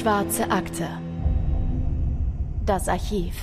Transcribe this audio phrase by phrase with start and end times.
[0.00, 0.88] Schwarze Akte.
[2.64, 3.34] Das Archiv.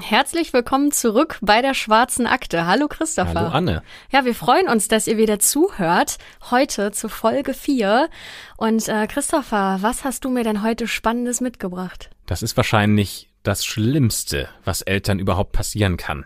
[0.00, 2.64] Herzlich willkommen zurück bei der Schwarzen Akte.
[2.64, 3.34] Hallo Christopher.
[3.34, 3.82] Hallo Anne.
[4.10, 6.16] Ja, wir freuen uns, dass ihr wieder zuhört.
[6.50, 8.08] Heute zu Folge 4.
[8.56, 12.08] Und äh, Christopher, was hast du mir denn heute Spannendes mitgebracht?
[12.24, 16.24] Das ist wahrscheinlich das Schlimmste, was Eltern überhaupt passieren kann.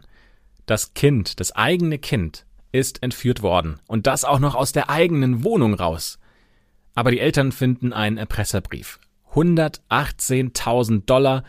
[0.67, 3.81] Das Kind, das eigene Kind, ist entführt worden.
[3.89, 6.21] Und das auch noch aus der eigenen Wohnung raus.
[6.95, 9.01] Aber die Eltern finden einen Erpresserbrief.
[9.33, 11.45] 118.000 Dollar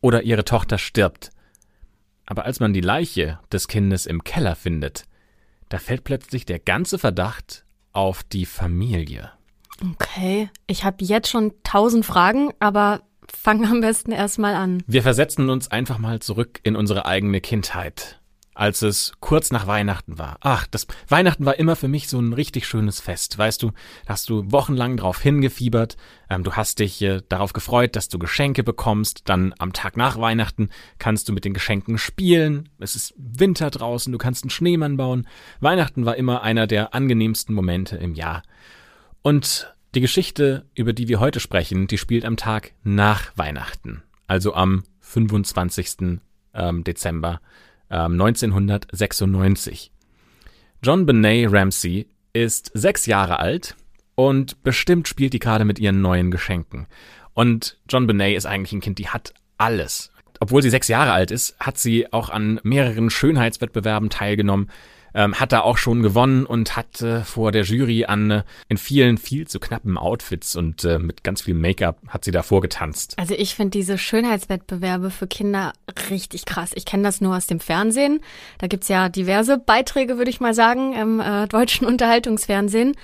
[0.00, 1.30] oder ihre Tochter stirbt.
[2.26, 5.04] Aber als man die Leiche des Kindes im Keller findet,
[5.68, 9.30] da fällt plötzlich der ganze Verdacht auf die Familie.
[9.92, 14.82] Okay, ich habe jetzt schon tausend Fragen, aber fang am besten erstmal an.
[14.86, 18.20] Wir versetzen uns einfach mal zurück in unsere eigene Kindheit
[18.58, 20.38] als es kurz nach Weihnachten war.
[20.40, 23.38] Ach, das Weihnachten war immer für mich so ein richtig schönes Fest.
[23.38, 23.70] Weißt du,
[24.06, 25.96] hast du wochenlang drauf hingefiebert.
[26.28, 29.28] Ähm, du hast dich äh, darauf gefreut, dass du Geschenke bekommst.
[29.28, 32.68] Dann am Tag nach Weihnachten kannst du mit den Geschenken spielen.
[32.80, 35.28] Es ist Winter draußen, du kannst einen Schneemann bauen.
[35.60, 38.42] Weihnachten war immer einer der angenehmsten Momente im Jahr.
[39.22, 44.02] Und die Geschichte, über die wir heute sprechen, die spielt am Tag nach Weihnachten.
[44.26, 46.18] Also am 25.
[47.90, 49.90] Ähm, Dezember 1996.
[49.90, 50.50] Ähm,
[50.82, 53.74] John Benet Ramsey ist sechs Jahre alt
[54.14, 56.86] und bestimmt spielt die gerade mit ihren neuen Geschenken.
[57.34, 60.12] Und John Benet ist eigentlich ein Kind, die hat alles.
[60.40, 64.70] Obwohl sie sechs Jahre alt ist, hat sie auch an mehreren Schönheitswettbewerben teilgenommen
[65.14, 68.76] ähm, hat da auch schon gewonnen und hat äh, vor der Jury an äh, in
[68.76, 73.14] vielen viel zu knappen Outfits und äh, mit ganz viel Make-up hat sie da vorgetanzt.
[73.18, 75.72] Also ich finde diese Schönheitswettbewerbe für Kinder
[76.10, 76.70] richtig krass.
[76.74, 78.20] Ich kenne das nur aus dem Fernsehen.
[78.58, 82.94] Da gibt's ja diverse Beiträge, würde ich mal sagen, im äh, deutschen Unterhaltungsfernsehen.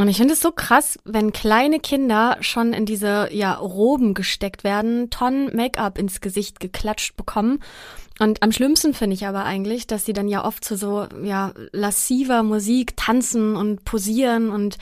[0.00, 4.64] Und ich finde es so krass, wenn kleine Kinder schon in diese ja Roben gesteckt
[4.64, 7.60] werden, Tonnen Make-up ins Gesicht geklatscht bekommen
[8.20, 11.54] und am schlimmsten finde ich aber eigentlich, dass sie dann ja oft zu so ja
[11.72, 14.76] lassiver Musik tanzen und posieren und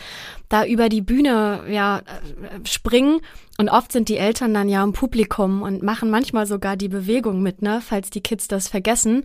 [0.49, 3.21] da über die Bühne ja äh, springen
[3.57, 7.41] und oft sind die Eltern dann ja im Publikum und machen manchmal sogar die Bewegung
[7.41, 9.25] mit, ne, falls die Kids das vergessen.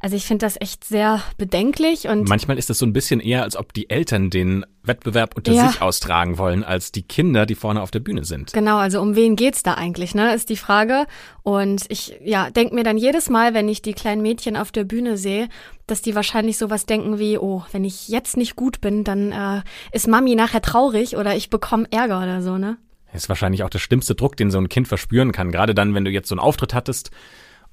[0.00, 3.42] Also ich finde das echt sehr bedenklich und manchmal ist es so ein bisschen eher,
[3.42, 5.68] als ob die Eltern den Wettbewerb unter ja.
[5.68, 8.52] sich austragen wollen, als die Kinder, die vorne auf der Bühne sind.
[8.52, 11.06] Genau, also um wen geht's da eigentlich, ne, ist die Frage.
[11.42, 14.84] Und ich ja denk mir dann jedes Mal, wenn ich die kleinen Mädchen auf der
[14.84, 15.48] Bühne sehe,
[15.86, 19.62] dass die wahrscheinlich sowas denken wie, oh, wenn ich jetzt nicht gut bin, dann äh,
[19.92, 22.76] ist Mami nachher traurig oder ich bekomme Ärger oder so, ne?
[23.12, 25.50] Ist wahrscheinlich auch der schlimmste Druck, den so ein Kind verspüren kann.
[25.50, 27.10] Gerade dann, wenn du jetzt so einen Auftritt hattest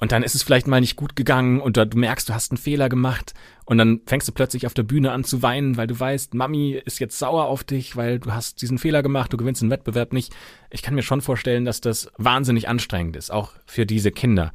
[0.04, 2.58] und dann ist es vielleicht mal nicht gut gegangen und du merkst, du hast einen
[2.58, 3.34] Fehler gemacht
[3.64, 6.74] und dann fängst du plötzlich auf der Bühne an zu weinen, weil du weißt, Mami
[6.74, 10.12] ist jetzt sauer auf dich, weil du hast diesen Fehler gemacht, du gewinnst den Wettbewerb
[10.12, 10.34] nicht.
[10.72, 14.52] Ich kann mir schon vorstellen, dass das wahnsinnig anstrengend ist, auch für diese Kinder.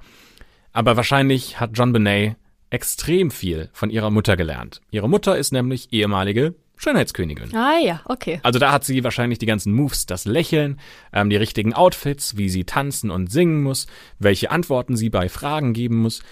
[0.75, 2.37] Aber wahrscheinlich hat John Benet
[2.69, 4.83] extrem viel von ihrer Mutter gelernt.
[4.91, 7.55] Ihre Mutter ist nämlich ehemalige Schönheitskönigin.
[7.55, 8.41] Ah ja, okay.
[8.45, 10.79] Also da hat sie wahrscheinlich die ganzen Moves, das Lächeln,
[11.13, 15.73] ähm, die richtigen Outfits, wie sie tanzen und singen muss, welche Antworten sie bei Fragen
[15.73, 16.23] geben muss.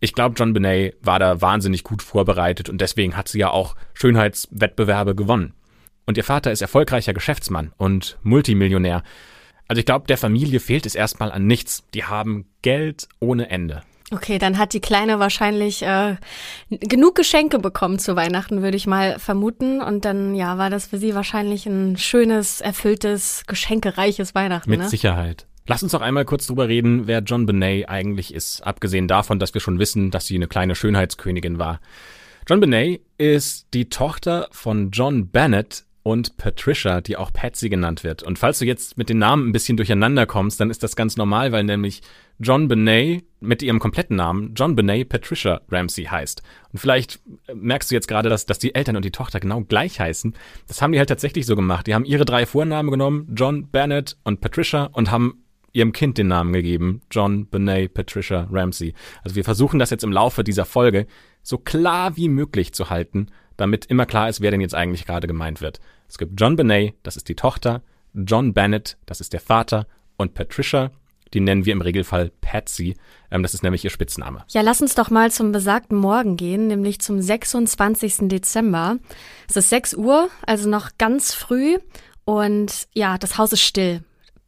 [0.00, 3.76] Ich glaube, John Benet war da wahnsinnig gut vorbereitet und deswegen hat sie ja auch
[3.94, 5.54] Schönheitswettbewerbe gewonnen.
[6.06, 9.02] Und ihr Vater ist erfolgreicher Geschäftsmann und Multimillionär.
[9.68, 11.84] Also ich glaube, der Familie fehlt es erstmal an nichts.
[11.94, 13.82] Die haben Geld ohne Ende.
[14.14, 16.16] Okay, dann hat die Kleine wahrscheinlich äh,
[16.70, 19.80] genug Geschenke bekommen zu Weihnachten, würde ich mal vermuten.
[19.80, 24.70] Und dann, ja, war das für sie wahrscheinlich ein schönes, erfülltes, geschenkereiches Weihnachten.
[24.70, 24.88] Mit ne?
[24.88, 25.46] Sicherheit.
[25.66, 29.52] Lass uns doch einmal kurz drüber reden, wer John Benet eigentlich ist, abgesehen davon, dass
[29.52, 31.80] wir schon wissen, dass sie eine kleine Schönheitskönigin war.
[32.46, 38.22] John Benet ist die Tochter von John Bennett, und Patricia, die auch Patsy genannt wird.
[38.22, 41.16] Und falls du jetzt mit den Namen ein bisschen durcheinander kommst, dann ist das ganz
[41.16, 42.02] normal, weil nämlich
[42.38, 46.42] John Benet mit ihrem kompletten Namen John Benet Patricia Ramsey heißt.
[46.72, 47.20] Und vielleicht
[47.52, 50.34] merkst du jetzt gerade, dass, dass die Eltern und die Tochter genau gleich heißen.
[50.68, 51.86] Das haben die halt tatsächlich so gemacht.
[51.86, 55.42] Die haben ihre drei Vornamen genommen, John Bennett und Patricia, und haben
[55.72, 58.92] ihrem Kind den Namen gegeben, John Benet Patricia Ramsey.
[59.22, 61.06] Also wir versuchen das jetzt im Laufe dieser Folge
[61.42, 65.26] so klar wie möglich zu halten, damit immer klar ist, wer denn jetzt eigentlich gerade
[65.26, 65.80] gemeint wird.
[66.14, 67.82] Es gibt John Benet, das ist die Tochter,
[68.14, 70.92] John Bennett, das ist der Vater, und Patricia,
[71.32, 72.94] die nennen wir im Regelfall Patsy.
[73.32, 74.44] Ähm, das ist nämlich ihr Spitzname.
[74.50, 78.28] Ja, lass uns doch mal zum besagten Morgen gehen, nämlich zum 26.
[78.28, 78.98] Dezember.
[79.48, 81.78] Es ist 6 Uhr, also noch ganz früh.
[82.24, 84.04] Und ja, das Haus ist still.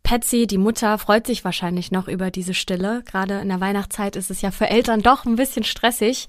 [0.06, 3.02] Patsy, die Mutter, freut sich wahrscheinlich noch über diese Stille.
[3.10, 6.28] Gerade in der Weihnachtszeit ist es ja für Eltern doch ein bisschen stressig.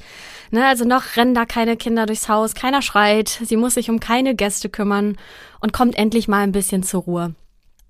[0.50, 4.00] Ne, also noch rennen da keine Kinder durchs Haus, keiner schreit, sie muss sich um
[4.00, 5.16] keine Gäste kümmern
[5.60, 7.36] und kommt endlich mal ein bisschen zur Ruhe.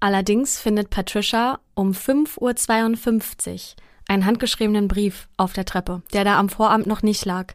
[0.01, 6.49] Allerdings findet Patricia um 5.52 Uhr einen handgeschriebenen Brief auf der Treppe, der da am
[6.49, 7.53] Vorabend noch nicht lag.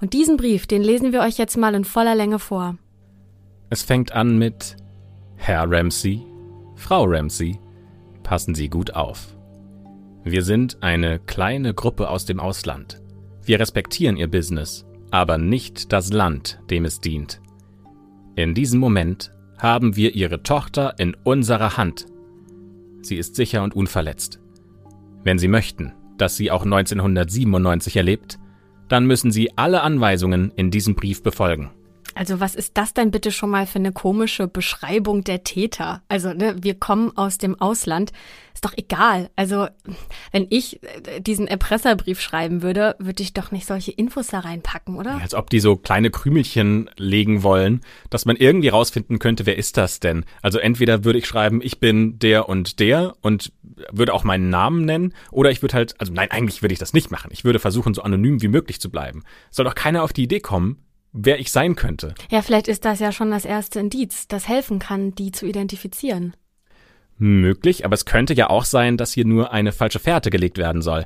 [0.00, 2.76] Und diesen Brief, den lesen wir euch jetzt mal in voller Länge vor.
[3.70, 4.74] Es fängt an mit
[5.36, 6.26] Herr Ramsey,
[6.82, 7.60] Frau Ramsey,
[8.24, 9.36] passen Sie gut auf.
[10.24, 13.00] Wir sind eine kleine Gruppe aus dem Ausland.
[13.44, 17.40] Wir respektieren Ihr Business, aber nicht das Land, dem es dient.
[18.34, 22.06] In diesem Moment haben wir Ihre Tochter in unserer Hand.
[23.00, 24.40] Sie ist sicher und unverletzt.
[25.22, 28.40] Wenn Sie möchten, dass sie auch 1997 erlebt,
[28.88, 31.70] dann müssen Sie alle Anweisungen in diesem Brief befolgen.
[32.14, 36.02] Also was ist das denn bitte schon mal für eine komische Beschreibung der Täter?
[36.08, 38.12] Also ne, wir kommen aus dem Ausland,
[38.54, 39.30] ist doch egal.
[39.36, 39.66] Also
[40.30, 44.96] wenn ich äh, diesen Erpresserbrief schreiben würde, würde ich doch nicht solche Infos da reinpacken,
[44.96, 45.20] oder?
[45.20, 47.80] Als ob die so kleine Krümelchen legen wollen,
[48.10, 50.24] dass man irgendwie rausfinden könnte, wer ist das denn?
[50.42, 53.52] Also entweder würde ich schreiben, ich bin der und der und
[53.90, 56.92] würde auch meinen Namen nennen, oder ich würde halt, also nein, eigentlich würde ich das
[56.92, 57.30] nicht machen.
[57.32, 59.22] Ich würde versuchen, so anonym wie möglich zu bleiben.
[59.50, 62.14] Soll doch keiner auf die Idee kommen, wer ich sein könnte.
[62.30, 66.34] Ja, vielleicht ist das ja schon das erste Indiz, das helfen kann, die zu identifizieren.
[67.18, 70.82] Möglich, aber es könnte ja auch sein, dass hier nur eine falsche Fährte gelegt werden
[70.82, 71.04] soll.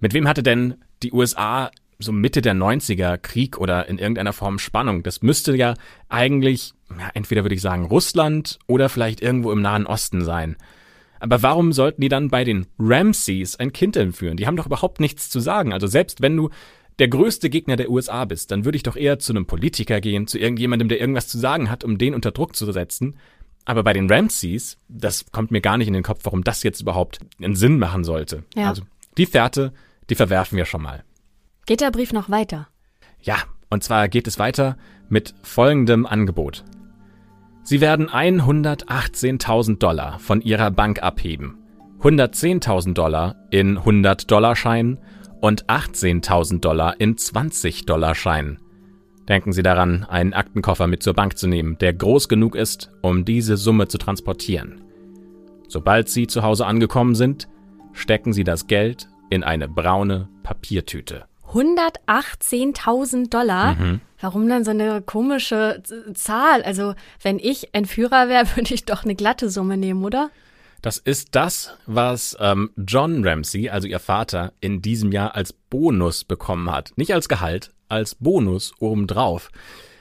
[0.00, 4.58] Mit wem hatte denn die USA so Mitte der 90er Krieg oder in irgendeiner Form
[4.58, 5.02] Spannung?
[5.02, 5.74] Das müsste ja
[6.08, 10.56] eigentlich, ja, entweder würde ich sagen Russland oder vielleicht irgendwo im Nahen Osten sein.
[11.20, 14.36] Aber warum sollten die dann bei den Ramseys ein Kind entführen?
[14.36, 15.72] Die haben doch überhaupt nichts zu sagen.
[15.72, 16.50] Also selbst wenn du
[16.98, 20.26] der größte Gegner der USA bist, dann würde ich doch eher zu einem Politiker gehen,
[20.26, 23.16] zu irgendjemandem, der irgendwas zu sagen hat, um den unter Druck zu setzen.
[23.64, 26.80] Aber bei den Ramseys, das kommt mir gar nicht in den Kopf, warum das jetzt
[26.80, 28.44] überhaupt einen Sinn machen sollte.
[28.54, 28.68] Ja.
[28.68, 28.82] Also
[29.16, 29.72] die Fährte,
[30.10, 31.04] die verwerfen wir schon mal.
[31.66, 32.68] Geht der Brief noch weiter?
[33.20, 33.36] Ja,
[33.70, 34.76] und zwar geht es weiter
[35.08, 36.64] mit folgendem Angebot.
[37.62, 41.58] Sie werden 118.000 Dollar von Ihrer Bank abheben,
[42.00, 44.98] 110.000 Dollar in 100-Dollar-Scheinen
[45.42, 48.60] und 18.000 Dollar in 20-Dollar-Scheinen.
[49.28, 53.24] Denken Sie daran, einen Aktenkoffer mit zur Bank zu nehmen, der groß genug ist, um
[53.24, 54.84] diese Summe zu transportieren.
[55.68, 57.48] Sobald Sie zu Hause angekommen sind,
[57.92, 61.24] stecken Sie das Geld in eine braune Papiertüte.
[61.52, 63.74] 118.000 Dollar?
[63.74, 64.00] Mhm.
[64.20, 65.82] Warum dann so eine komische
[66.14, 66.62] Zahl?
[66.62, 70.30] Also, wenn ich Entführer wäre, würde ich doch eine glatte Summe nehmen, oder?
[70.82, 76.24] Das ist das, was ähm, John Ramsey, also ihr Vater, in diesem Jahr als Bonus
[76.24, 76.92] bekommen hat.
[76.96, 79.50] Nicht als Gehalt, als Bonus obendrauf.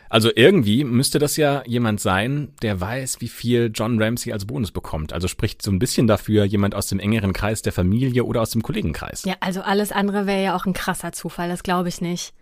[0.10, 4.72] Also irgendwie müsste das ja jemand sein, der weiß, wie viel John Ramsey als Bonus
[4.72, 5.14] bekommt.
[5.14, 8.50] Also spricht so ein bisschen dafür jemand aus dem engeren Kreis der Familie oder aus
[8.50, 9.24] dem Kollegenkreis.
[9.24, 12.34] Ja, also alles andere wäre ja auch ein krasser Zufall, das glaube ich nicht.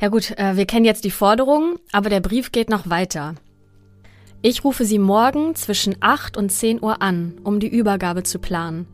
[0.00, 3.34] Ja gut, äh, wir kennen jetzt die Forderung, aber der Brief geht noch weiter.
[4.44, 8.88] Ich rufe Sie morgen zwischen 8 und 10 Uhr an, um die Übergabe zu planen.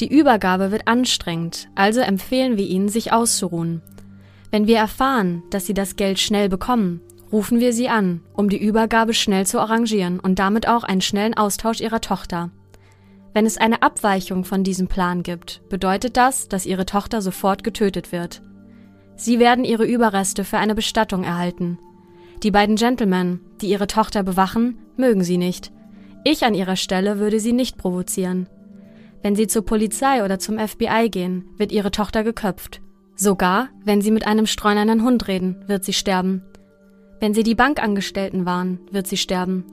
[0.00, 3.82] Die Übergabe wird anstrengend, also empfehlen wir Ihnen, sich auszuruhen.
[4.50, 8.56] Wenn wir erfahren, dass Sie das Geld schnell bekommen, rufen wir Sie an, um die
[8.56, 12.50] Übergabe schnell zu arrangieren und damit auch einen schnellen Austausch Ihrer Tochter.
[13.34, 18.10] Wenn es eine Abweichung von diesem Plan gibt, bedeutet das, dass Ihre Tochter sofort getötet
[18.10, 18.40] wird.
[19.16, 21.78] Sie werden Ihre Überreste für eine Bestattung erhalten.
[22.42, 25.72] Die beiden Gentlemen, die ihre Tochter bewachen, mögen sie nicht.
[26.24, 28.48] Ich an ihrer Stelle würde sie nicht provozieren.
[29.22, 32.80] Wenn sie zur Polizei oder zum FBI gehen, wird ihre Tochter geköpft.
[33.16, 36.42] Sogar, wenn sie mit einem streunernden Hund reden, wird sie sterben.
[37.20, 39.64] Wenn sie die Bankangestellten waren, wird sie sterben.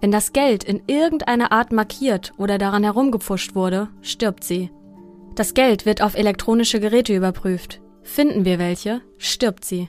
[0.00, 4.70] Wenn das Geld in irgendeiner Art markiert oder daran herumgepfuscht wurde, stirbt sie.
[5.34, 7.80] Das Geld wird auf elektronische Geräte überprüft.
[8.02, 9.88] Finden wir welche, stirbt sie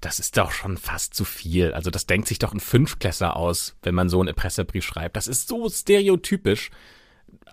[0.00, 1.72] das ist doch schon fast zu viel.
[1.72, 5.16] Also das denkt sich doch ein Fünfklässler aus, wenn man so einen Erpresserbrief schreibt.
[5.16, 6.70] Das ist so stereotypisch.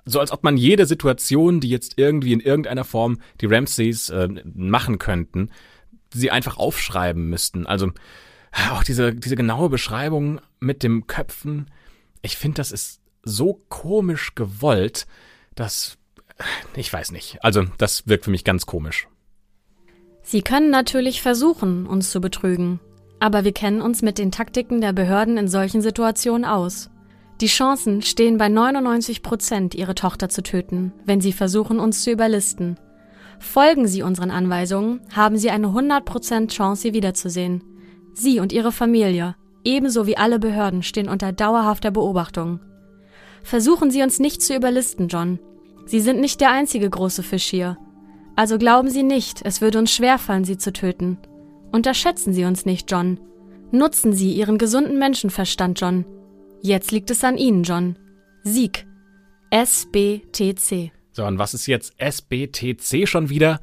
[0.06, 4.30] So als ob man jede Situation, die jetzt irgendwie in irgendeiner Form die Ramsays äh,
[4.54, 5.51] machen könnten,
[6.13, 7.68] sie einfach aufschreiben müssten.
[7.68, 7.92] Also
[8.72, 11.70] auch diese, diese genaue Beschreibung mit dem Köpfen.
[12.22, 15.06] Ich finde, das ist so komisch gewollt,
[15.56, 15.98] dass
[16.75, 17.44] ich weiß nicht.
[17.44, 19.08] Also das wirkt für mich ganz komisch.
[20.30, 22.82] Sie können natürlich versuchen, uns zu betrügen,
[23.18, 26.90] aber wir kennen uns mit den Taktiken der Behörden in solchen Situationen aus.
[27.40, 32.12] Die Chancen stehen bei 99 Prozent, Ihre Tochter zu töten, wenn Sie versuchen, uns zu
[32.12, 32.78] überlisten.
[33.40, 37.64] Folgen Sie unseren Anweisungen, haben Sie eine 100 Prozent Chance, sie wiederzusehen.
[38.14, 42.60] Sie und Ihre Familie, ebenso wie alle Behörden, stehen unter dauerhafter Beobachtung.
[43.44, 45.40] Versuchen Sie uns nicht zu überlisten, John.
[45.86, 47.78] Sie sind nicht der einzige große Fisch hier.
[48.38, 51.17] Also glauben Sie nicht, es würde uns schwerfallen, Sie zu töten.
[51.72, 53.20] Unterschätzen Sie uns nicht, John.
[53.72, 56.06] Nutzen Sie Ihren gesunden Menschenverstand, John.
[56.62, 57.98] Jetzt liegt es an Ihnen, John.
[58.44, 58.86] Sieg
[59.50, 60.91] SBTC.
[61.13, 63.60] So, und was ist jetzt SBTC schon wieder?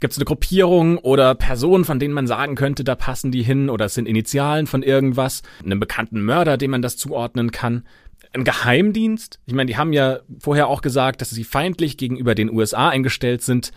[0.00, 3.68] Gibt es eine Gruppierung oder Personen, von denen man sagen könnte, da passen die hin
[3.68, 5.42] oder es sind Initialen von irgendwas?
[5.62, 7.84] Einen bekannten Mörder, dem man das zuordnen kann?
[8.32, 9.40] Ein Geheimdienst?
[9.44, 13.42] Ich meine, die haben ja vorher auch gesagt, dass sie feindlich gegenüber den USA eingestellt
[13.42, 13.72] sind.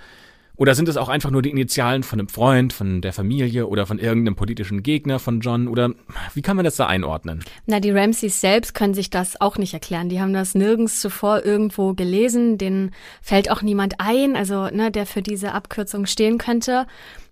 [0.60, 3.86] Oder sind es auch einfach nur die Initialen von einem Freund, von der Familie oder
[3.86, 5.70] von irgendeinem politischen Gegner von John?
[5.70, 5.92] Oder
[6.34, 7.46] wie kann man das da einordnen?
[7.66, 10.10] Na, die Ramseys selbst können sich das auch nicht erklären.
[10.10, 12.58] Die haben das nirgends zuvor irgendwo gelesen.
[12.58, 16.88] Denen fällt auch niemand ein, also ne, der für diese Abkürzung stehen könnte.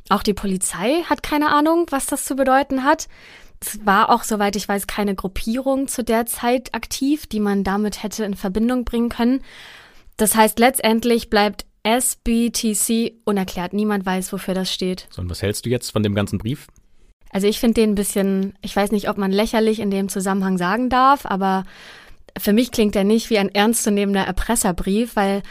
[0.08, 3.10] Auch die Polizei hat keine Ahnung, was das zu bedeuten hat.
[3.60, 8.04] Es war auch, soweit ich weiß, keine Gruppierung zu der Zeit aktiv, die man damit
[8.04, 9.42] hätte in Verbindung bringen können.
[10.16, 13.72] Das heißt, letztendlich bleibt SBTC unerklärt.
[13.72, 15.08] Niemand weiß, wofür das steht.
[15.10, 16.68] So, und was hältst du jetzt von dem ganzen Brief?
[17.32, 20.58] Also ich finde den ein bisschen, ich weiß nicht, ob man lächerlich in dem Zusammenhang
[20.58, 21.66] sagen darf, aber
[22.38, 25.44] für mich klingt der nicht wie ein ernstzunehmender Erpresserbrief, weil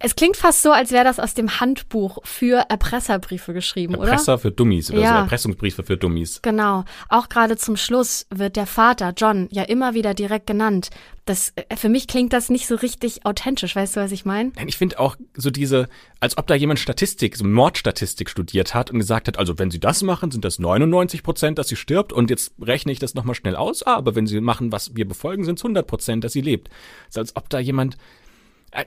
[0.00, 4.12] es klingt fast so, als wäre das aus dem Handbuch für Erpresserbriefe geschrieben, Erpresser oder?
[4.12, 5.08] Erpresser für Dummies oder ja.
[5.08, 6.40] so Erpressungsbriefe für Dummies.
[6.42, 6.84] Genau.
[7.08, 10.90] Auch gerade zum Schluss wird der Vater, John, ja immer wieder direkt genannt.
[11.24, 14.52] Das, äh, für mich klingt das nicht so richtig authentisch, weißt du, was ich meine?
[14.66, 15.88] Ich finde auch so diese,
[16.20, 19.80] als ob da jemand Statistik, so Mordstatistik studiert hat und gesagt hat, also wenn sie
[19.80, 23.34] das machen, sind das 99 Prozent, dass sie stirbt und jetzt rechne ich das nochmal
[23.34, 26.32] schnell aus, ah, aber wenn sie machen, was wir befolgen, sind es 100 Prozent, dass
[26.32, 26.68] sie lebt.
[27.08, 27.96] Es ist als ob da jemand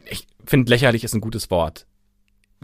[0.10, 1.86] ich finde lächerlich ist ein gutes Wort.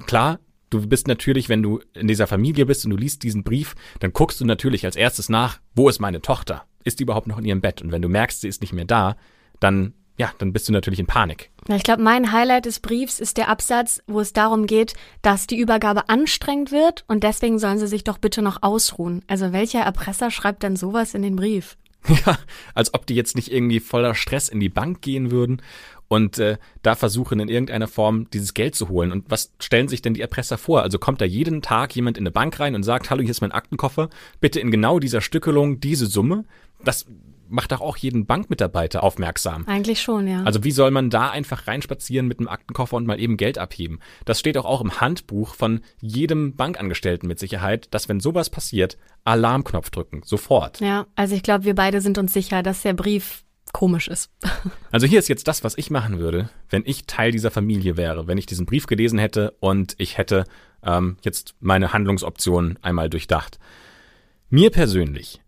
[0.05, 3.75] Klar, du bist natürlich, wenn du in dieser Familie bist und du liest diesen Brief,
[3.99, 6.65] dann guckst du natürlich als erstes nach, wo ist meine Tochter?
[6.83, 7.81] Ist die überhaupt noch in ihrem Bett?
[7.81, 9.17] Und wenn du merkst, sie ist nicht mehr da,
[9.59, 11.51] dann ja, dann bist du natürlich in Panik.
[11.69, 15.59] Ich glaube, mein Highlight des Briefs ist der Absatz, wo es darum geht, dass die
[15.59, 19.23] Übergabe anstrengend wird und deswegen sollen sie sich doch bitte noch ausruhen.
[19.27, 21.77] Also welcher Erpresser schreibt dann sowas in den Brief?
[22.25, 22.37] Ja,
[22.73, 25.61] als ob die jetzt nicht irgendwie voller Stress in die Bank gehen würden
[26.07, 29.11] und äh, da versuchen in irgendeiner Form dieses Geld zu holen.
[29.11, 30.81] Und was stellen sich denn die Erpresser vor?
[30.81, 33.41] Also kommt da jeden Tag jemand in eine Bank rein und sagt, hallo, hier ist
[33.41, 34.09] mein Aktenkoffer,
[34.39, 36.45] bitte in genau dieser Stückelung diese Summe.
[36.83, 37.05] Das
[37.49, 39.65] macht doch auch jeden Bankmitarbeiter aufmerksam.
[39.67, 40.43] Eigentlich schon, ja.
[40.43, 43.99] Also wie soll man da einfach reinspazieren mit einem Aktenkoffer und mal eben Geld abheben?
[44.25, 48.97] Das steht auch, auch im Handbuch von jedem Bankangestellten mit Sicherheit, dass wenn sowas passiert,
[49.23, 50.79] Alarmknopf drücken, sofort.
[50.79, 53.43] Ja, also ich glaube, wir beide sind uns sicher, dass der Brief
[53.73, 54.31] komisch ist.
[54.89, 58.25] Also hier ist jetzt das, was ich machen würde, wenn ich Teil dieser Familie wäre,
[58.25, 60.45] wenn ich diesen Brief gelesen hätte und ich hätte
[60.81, 63.59] ähm, jetzt meine Handlungsoptionen einmal durchdacht.
[64.49, 65.41] Mir persönlich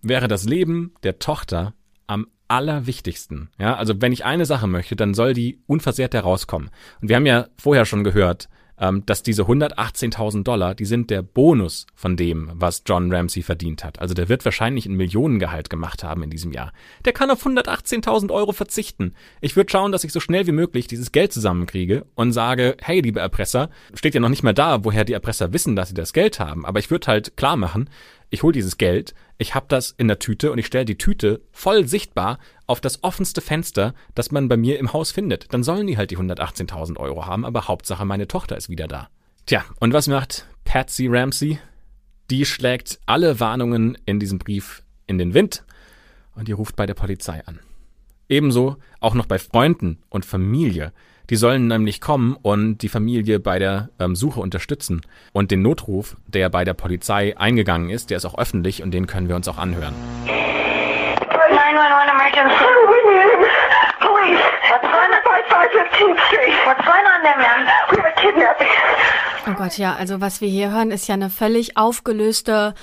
[0.00, 1.74] wäre das Leben der Tochter
[2.06, 3.50] am allerwichtigsten.
[3.58, 6.70] Ja, also wenn ich eine Sache möchte, dann soll die unversehrt herauskommen.
[7.00, 11.22] Und wir haben ja vorher schon gehört, ähm, dass diese 118.000 Dollar, die sind der
[11.22, 14.00] Bonus von dem, was John Ramsey verdient hat.
[14.00, 16.72] Also der wird wahrscheinlich ein Millionengehalt gemacht haben in diesem Jahr.
[17.04, 19.14] Der kann auf 118.000 Euro verzichten.
[19.40, 23.00] Ich würde schauen, dass ich so schnell wie möglich dieses Geld zusammenkriege und sage, hey,
[23.00, 26.12] liebe Erpresser, steht ja noch nicht mehr da, woher die Erpresser wissen, dass sie das
[26.12, 26.66] Geld haben.
[26.66, 27.88] Aber ich würde halt klar machen,
[28.30, 31.42] ich hole dieses Geld, ich habe das in der Tüte und ich stelle die Tüte
[31.52, 35.52] voll sichtbar auf das offenste Fenster, das man bei mir im Haus findet.
[35.52, 39.08] Dann sollen die halt die 118.000 Euro haben, aber Hauptsache meine Tochter ist wieder da.
[39.46, 41.58] Tja, und was macht Patsy Ramsey?
[42.30, 45.64] Die schlägt alle Warnungen in diesem Brief in den Wind
[46.34, 47.60] und die ruft bei der Polizei an.
[48.28, 50.92] Ebenso auch noch bei Freunden und Familie,
[51.30, 55.02] die sollen nämlich kommen und die Familie bei der ähm, Suche unterstützen.
[55.32, 59.06] Und den Notruf, der bei der Polizei eingegangen ist, der ist auch öffentlich und den
[59.06, 59.94] können wir uns auch anhören.
[62.34, 63.50] 911 emergency.
[64.00, 64.44] Police.
[64.70, 65.22] What's going on?
[65.22, 66.54] 5515th Street.
[66.66, 67.66] What's going on there, ma'am?
[67.90, 68.68] We have a kidnapping.
[69.46, 72.74] Oh Gott, ja, also was wir hier hören, ist ja eine völlig aufgelöste,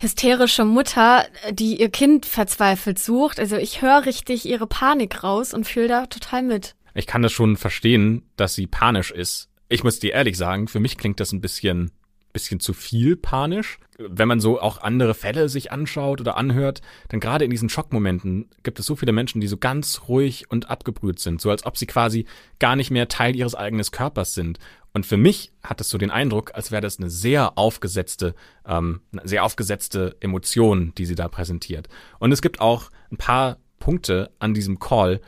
[0.00, 3.38] hysterische Mutter, die ihr Kind verzweifelt sucht.
[3.38, 6.74] Also ich höre richtig ihre Panik raus und fühle da total mit.
[6.94, 9.48] Ich kann das schon verstehen, dass sie panisch ist.
[9.68, 11.92] Ich muss dir ehrlich sagen, für mich klingt das ein bisschen,
[12.32, 13.78] bisschen zu viel panisch.
[13.98, 18.48] Wenn man so auch andere Fälle sich anschaut oder anhört, dann gerade in diesen Schockmomenten
[18.62, 21.76] gibt es so viele Menschen, die so ganz ruhig und abgebrüht sind, so als ob
[21.76, 22.26] sie quasi
[22.58, 24.58] gar nicht mehr Teil ihres eigenen Körpers sind.
[24.94, 28.34] Und für mich hat es so den Eindruck, als wäre das eine sehr aufgesetzte,
[28.66, 31.88] ähm, sehr aufgesetzte Emotion, die sie da präsentiert.
[32.18, 35.20] Und es gibt auch ein paar Punkte an diesem Call,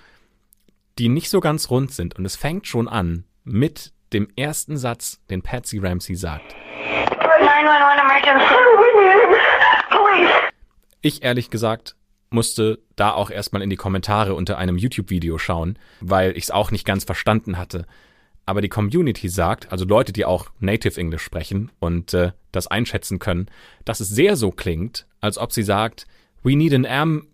[0.98, 2.16] die nicht so ganz rund sind.
[2.16, 6.54] Und es fängt schon an mit dem ersten Satz, den Patsy Ramsey sagt.
[11.02, 11.96] Ich ehrlich gesagt
[12.30, 16.70] musste da auch erstmal in die Kommentare unter einem YouTube-Video schauen, weil ich es auch
[16.70, 17.86] nicht ganz verstanden hatte.
[18.46, 23.18] Aber die Community sagt, also Leute, die auch Native English sprechen und äh, das einschätzen
[23.18, 23.46] können,
[23.84, 26.06] dass es sehr so klingt, als ob sie sagt,
[26.42, 27.26] we need an arm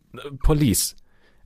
[0.43, 0.97] police.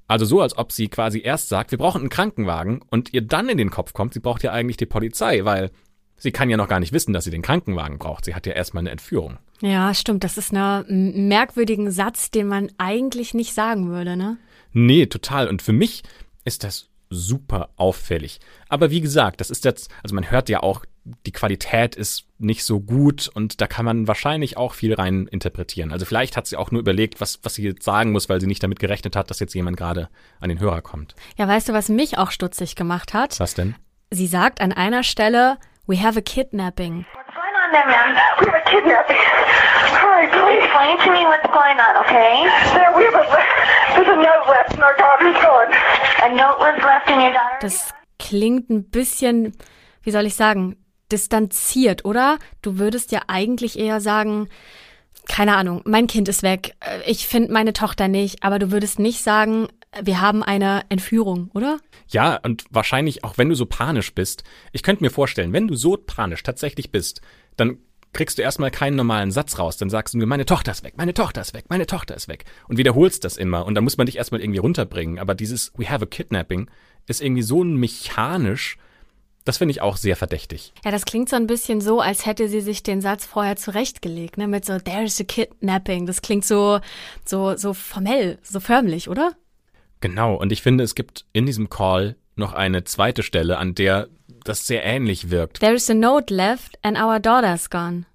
[0.08, 3.48] Also so, als ob sie quasi erst sagt, wir brauchen einen Krankenwagen und ihr dann
[3.48, 5.70] in den Kopf kommt, sie braucht ja eigentlich die Polizei, weil
[6.20, 8.24] sie kann ja noch gar nicht wissen, dass sie den Krankenwagen braucht.
[8.24, 9.38] Sie hat ja erstmal eine Entführung.
[9.60, 10.22] Ja, stimmt.
[10.22, 14.38] Das ist ein merkwürdigen Satz, den man eigentlich nicht sagen würde, ne?
[14.72, 15.48] Nee, total.
[15.48, 16.02] Und für mich
[16.44, 18.38] ist das super auffällig.
[18.68, 20.84] Aber wie gesagt, das ist jetzt, also man hört ja auch,
[21.26, 25.92] die Qualität ist nicht so gut und da kann man wahrscheinlich auch viel rein interpretieren.
[25.92, 28.46] Also vielleicht hat sie auch nur überlegt, was, was sie jetzt sagen muss, weil sie
[28.46, 30.08] nicht damit gerechnet hat, dass jetzt jemand gerade
[30.38, 31.16] an den Hörer kommt.
[31.36, 33.40] Ja, weißt du, was mich auch stutzig gemacht hat?
[33.40, 33.74] Was denn?
[34.10, 35.58] Sie sagt an einer Stelle,
[35.90, 37.04] we have a kidnapping.
[37.14, 38.14] What's going on there, ma'am?
[38.38, 39.16] We have a kidnapping.
[39.99, 40.62] Hurry, please.
[40.62, 42.47] Explain to me what's going on, okay?
[42.75, 43.26] There, we have a,
[43.97, 45.73] there's a note left and our daughter's gone.
[46.23, 49.52] A note was left in your daughter's Das klingt ein bisschen,
[50.04, 50.76] wie soll ich sagen,
[51.11, 52.38] distanziert, oder?
[52.62, 54.49] Du würdest ja eigentlich eher sagen,
[55.26, 59.00] keine Ahnung, mein Kind ist weg, äh, ich finde meine Tochter nicht, aber du würdest
[59.00, 59.66] nicht sagen,
[60.02, 61.78] wir haben eine Entführung, oder?
[62.09, 64.44] Ja, und wahrscheinlich auch wenn du so panisch bist.
[64.73, 67.20] Ich könnte mir vorstellen, wenn du so panisch tatsächlich bist,
[67.56, 67.78] dann
[68.12, 69.76] kriegst du erstmal keinen normalen Satz raus.
[69.76, 72.28] Dann sagst du nur, meine Tochter ist weg, meine Tochter ist weg, meine Tochter ist
[72.28, 72.44] weg.
[72.68, 73.66] Und wiederholst das immer.
[73.66, 75.18] Und dann muss man dich erstmal irgendwie runterbringen.
[75.18, 76.70] Aber dieses We have a kidnapping
[77.06, 78.78] ist irgendwie so mechanisch,
[79.44, 80.73] das finde ich auch sehr verdächtig.
[80.85, 84.37] Ja, das klingt so ein bisschen so, als hätte sie sich den Satz vorher zurechtgelegt,
[84.37, 84.47] ne?
[84.47, 86.06] Mit so There's a kidnapping.
[86.06, 86.80] Das klingt so,
[87.25, 89.32] so, so formell, so förmlich, oder?
[90.00, 90.35] Genau.
[90.35, 94.09] Und ich finde, es gibt in diesem Call noch eine zweite Stelle, an der
[94.45, 95.61] das sehr ähnlich wirkt.
[95.61, 98.07] There is a note left and our daughter's gone.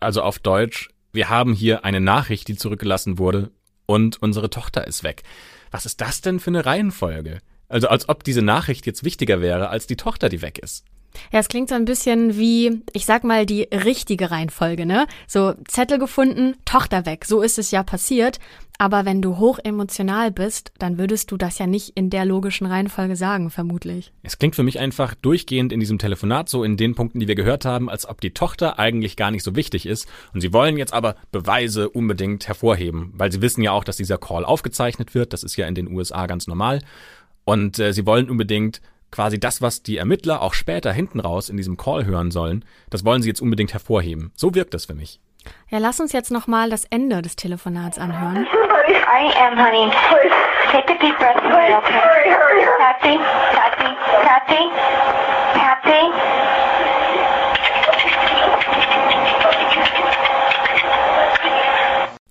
[0.00, 3.50] Also auf Deutsch, wir haben hier eine Nachricht, die zurückgelassen wurde
[3.86, 5.22] und unsere Tochter ist weg.
[5.70, 7.38] Was ist das denn für eine Reihenfolge?
[7.68, 10.84] Also als ob diese Nachricht jetzt wichtiger wäre als die Tochter, die weg ist.
[11.32, 15.06] Ja, es klingt so ein bisschen wie, ich sag mal, die richtige Reihenfolge, ne?
[15.26, 17.24] So Zettel gefunden, Tochter weg.
[17.24, 18.38] So ist es ja passiert.
[18.78, 22.66] Aber wenn du hoch emotional bist, dann würdest du das ja nicht in der logischen
[22.66, 24.12] Reihenfolge sagen, vermutlich.
[24.24, 27.36] Es klingt für mich einfach durchgehend in diesem Telefonat so in den Punkten, die wir
[27.36, 30.08] gehört haben, als ob die Tochter eigentlich gar nicht so wichtig ist.
[30.34, 34.18] Und sie wollen jetzt aber Beweise unbedingt hervorheben, weil sie wissen ja auch, dass dieser
[34.18, 35.32] Call aufgezeichnet wird.
[35.32, 36.80] Das ist ja in den USA ganz normal.
[37.44, 38.80] Und äh, sie wollen unbedingt
[39.12, 43.04] quasi das, was die Ermittler auch später hinten raus in diesem Call hören sollen, das
[43.04, 44.32] wollen sie jetzt unbedingt hervorheben.
[44.34, 45.20] So wirkt das für mich.
[45.70, 48.46] Ja, lass uns jetzt nochmal das Ende des Telefonats anhören.
[48.46, 49.90] I am, honey.
[50.08, 50.34] please,
[50.72, 51.92] Take a deep breath please, okay?
[51.92, 52.78] hurry, hurry, hurry.
[52.78, 53.18] Patsy,
[53.54, 53.90] Patsy,
[54.24, 54.62] Patsy,
[55.54, 56.02] Patsy.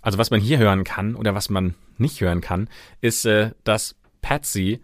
[0.01, 2.67] Also was man hier hören kann oder was man nicht hören kann,
[3.01, 4.81] ist, äh, dass Patsy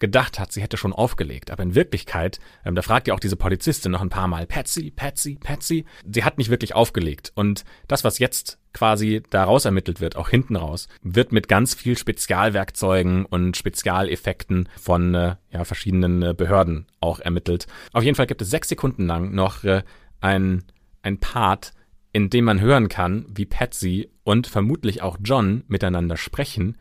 [0.00, 1.50] gedacht hat, sie hätte schon aufgelegt.
[1.50, 4.90] Aber in Wirklichkeit, ähm, da fragt ja auch diese Polizistin noch ein paar Mal, Patsy,
[4.90, 5.84] Patsy, Patsy.
[6.10, 7.30] Sie hat nicht wirklich aufgelegt.
[7.34, 11.96] Und das, was jetzt quasi daraus ermittelt wird, auch hinten raus, wird mit ganz viel
[11.96, 17.66] Spezialwerkzeugen und Spezialeffekten von äh, ja, verschiedenen äh, Behörden auch ermittelt.
[17.92, 19.82] Auf jeden Fall gibt es sechs Sekunden lang noch äh,
[20.20, 20.64] ein,
[21.02, 21.72] ein Part,
[22.12, 26.76] in dem man hören kann, wie Patsy und vermutlich auch John miteinander sprechen,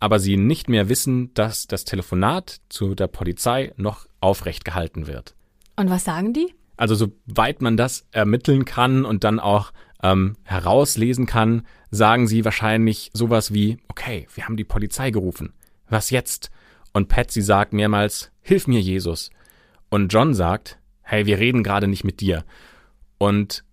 [0.00, 5.34] aber sie nicht mehr wissen, dass das Telefonat zu der Polizei noch aufrecht gehalten wird.
[5.76, 6.52] Und was sagen die?
[6.76, 13.10] Also soweit man das ermitteln kann und dann auch ähm, herauslesen kann, sagen sie wahrscheinlich
[13.12, 15.52] sowas wie, okay, wir haben die Polizei gerufen.
[15.88, 16.50] Was jetzt?
[16.92, 19.30] Und Patsy sagt mehrmals, hilf mir, Jesus.
[19.90, 22.44] Und John sagt, hey, wir reden gerade nicht mit dir.
[23.18, 23.64] Und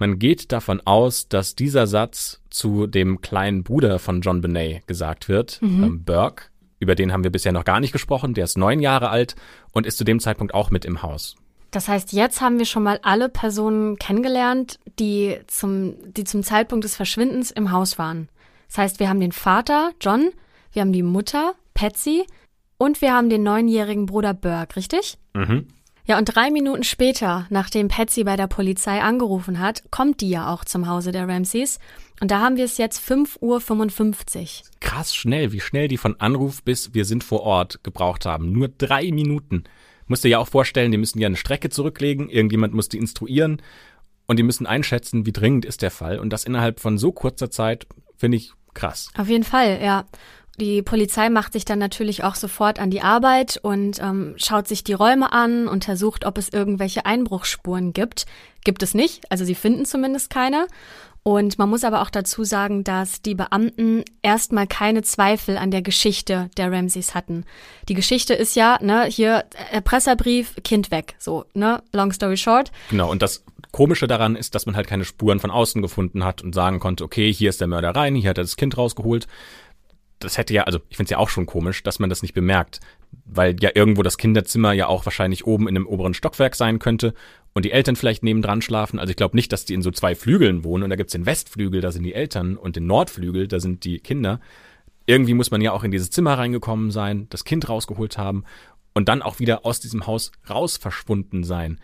[0.00, 5.28] man geht davon aus, dass dieser Satz zu dem kleinen Bruder von John Benet gesagt
[5.28, 6.44] wird, ähm, Burke.
[6.78, 8.32] Über den haben wir bisher noch gar nicht gesprochen.
[8.32, 9.36] Der ist neun Jahre alt
[9.72, 11.36] und ist zu dem Zeitpunkt auch mit im Haus.
[11.70, 16.84] Das heißt, jetzt haben wir schon mal alle Personen kennengelernt, die zum, die zum Zeitpunkt
[16.84, 18.28] des Verschwindens im Haus waren.
[18.68, 20.30] Das heißt, wir haben den Vater, John,
[20.72, 22.24] wir haben die Mutter, Patsy,
[22.78, 25.18] und wir haben den neunjährigen Bruder Burke, richtig?
[25.34, 25.68] Mhm.
[26.06, 30.52] Ja, und drei Minuten später, nachdem Patsy bei der Polizei angerufen hat, kommt die ja
[30.52, 31.78] auch zum Hause der Ramseys.
[32.20, 34.70] Und da haben wir es jetzt 5.55 Uhr.
[34.80, 38.52] Krass schnell, wie schnell die von Anruf bis wir sind vor Ort gebraucht haben.
[38.52, 39.64] Nur drei Minuten.
[40.06, 43.62] Musst dir ja auch vorstellen, die müssen ja eine Strecke zurücklegen, irgendjemand muss die instruieren
[44.26, 46.18] und die müssen einschätzen, wie dringend ist der Fall.
[46.18, 47.86] Und das innerhalb von so kurzer Zeit
[48.16, 49.08] finde ich krass.
[49.16, 50.04] Auf jeden Fall, ja.
[50.60, 54.84] Die Polizei macht sich dann natürlich auch sofort an die Arbeit und ähm, schaut sich
[54.84, 58.26] die Räume an, untersucht, ob es irgendwelche Einbruchsspuren gibt.
[58.62, 60.66] Gibt es nicht, also sie finden zumindest keine.
[61.22, 65.82] Und man muss aber auch dazu sagen, dass die Beamten erstmal keine Zweifel an der
[65.82, 67.44] Geschichte der Ramseys hatten.
[67.88, 72.70] Die Geschichte ist ja, ne, hier Erpresserbrief, Kind weg, so, ne, long story short.
[72.90, 76.42] Genau, und das Komische daran ist, dass man halt keine Spuren von außen gefunden hat
[76.42, 79.26] und sagen konnte, okay, hier ist der Mörder rein, hier hat er das Kind rausgeholt.
[80.20, 82.34] Das hätte ja, also ich finde es ja auch schon komisch, dass man das nicht
[82.34, 82.80] bemerkt,
[83.24, 87.14] weil ja irgendwo das Kinderzimmer ja auch wahrscheinlich oben in einem oberen Stockwerk sein könnte
[87.54, 88.98] und die Eltern vielleicht nebendran schlafen.
[88.98, 91.26] Also ich glaube nicht, dass die in so zwei Flügeln wohnen und da gibt's den
[91.26, 94.40] Westflügel, da sind die Eltern und den Nordflügel, da sind die Kinder.
[95.06, 98.44] Irgendwie muss man ja auch in dieses Zimmer reingekommen sein, das Kind rausgeholt haben
[98.92, 101.80] und dann auch wieder aus diesem Haus raus verschwunden sein.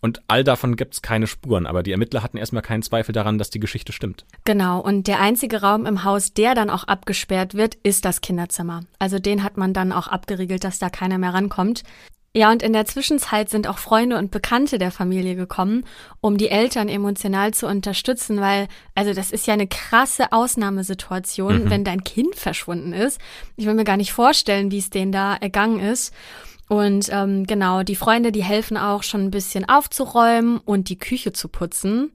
[0.00, 3.38] Und all davon gibt es keine Spuren, aber die Ermittler hatten erstmal keinen Zweifel daran,
[3.38, 4.24] dass die Geschichte stimmt.
[4.44, 8.82] Genau, und der einzige Raum im Haus, der dann auch abgesperrt wird, ist das Kinderzimmer.
[8.98, 11.82] Also den hat man dann auch abgeriegelt, dass da keiner mehr rankommt.
[12.34, 15.84] Ja, und in der Zwischenzeit sind auch Freunde und Bekannte der Familie gekommen,
[16.20, 21.70] um die Eltern emotional zu unterstützen, weil, also das ist ja eine krasse Ausnahmesituation, mhm.
[21.70, 23.18] wenn dein Kind verschwunden ist.
[23.56, 26.14] Ich will mir gar nicht vorstellen, wie es denen da ergangen ist.
[26.68, 31.32] Und ähm, genau, die Freunde, die helfen auch schon ein bisschen aufzuräumen und die Küche
[31.32, 32.12] zu putzen.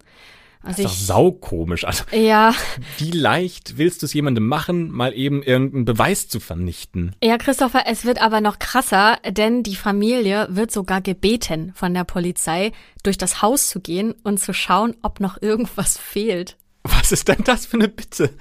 [0.64, 1.84] Also das ist doch saukomisch.
[1.84, 2.56] Also, ja.
[2.98, 7.14] Wie leicht willst du es jemandem machen, mal eben irgendeinen Beweis zu vernichten?
[7.22, 12.06] Ja, Christopher, es wird aber noch krasser, denn die Familie wird sogar gebeten von der
[12.06, 12.72] Polizei,
[13.04, 16.56] durch das Haus zu gehen und zu schauen, ob noch irgendwas fehlt.
[16.84, 18.32] Was ist denn das für eine Bitte?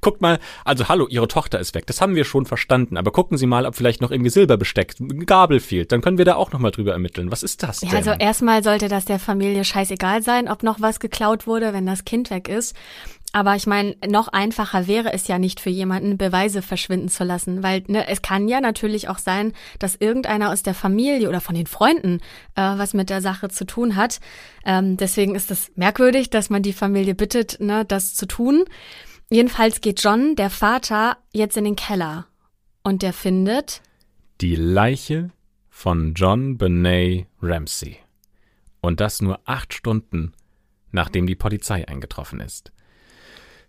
[0.00, 3.38] Guckt mal, also hallo, Ihre Tochter ist weg, das haben wir schon verstanden, aber gucken
[3.38, 6.72] Sie mal, ob vielleicht noch irgendwie Silberbesteck, Gabel fehlt, dann können wir da auch nochmal
[6.72, 7.30] drüber ermitteln.
[7.30, 7.90] Was ist das denn?
[7.90, 11.86] Ja, also erstmal sollte das der Familie scheißegal sein, ob noch was geklaut wurde, wenn
[11.86, 12.74] das Kind weg ist.
[13.32, 17.62] Aber ich meine, noch einfacher wäre es ja nicht für jemanden, Beweise verschwinden zu lassen,
[17.62, 21.54] weil ne, es kann ja natürlich auch sein, dass irgendeiner aus der Familie oder von
[21.54, 22.20] den Freunden
[22.56, 24.20] äh, was mit der Sache zu tun hat.
[24.66, 28.64] Ähm, deswegen ist es merkwürdig, dass man die Familie bittet, ne, das zu tun.
[29.30, 32.26] Jedenfalls geht John, der Vater, jetzt in den Keller
[32.82, 33.80] und der findet
[34.42, 35.30] die Leiche
[35.70, 37.98] von John Benet Ramsey.
[38.80, 40.32] Und das nur acht Stunden,
[40.90, 42.72] nachdem die Polizei eingetroffen ist.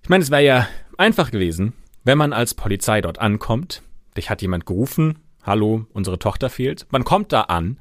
[0.04, 1.72] Ich meine, es wäre ja einfach gewesen,
[2.04, 3.84] wenn man als Polizei dort ankommt,
[4.18, 7.80] dich hat jemand gerufen, hallo, unsere Tochter fehlt, man kommt da an,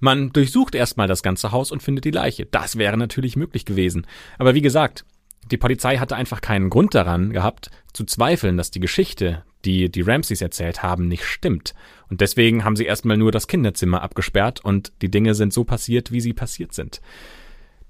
[0.00, 2.44] man durchsucht erstmal das ganze Haus und findet die Leiche.
[2.44, 4.04] Das wäre natürlich möglich gewesen.
[4.36, 5.04] Aber wie gesagt,
[5.52, 10.02] die Polizei hatte einfach keinen Grund daran gehabt, zu zweifeln, dass die Geschichte, die die
[10.02, 11.74] Ramseys erzählt haben, nicht stimmt.
[12.08, 16.10] Und deswegen haben sie erstmal nur das Kinderzimmer abgesperrt und die Dinge sind so passiert,
[16.10, 17.00] wie sie passiert sind.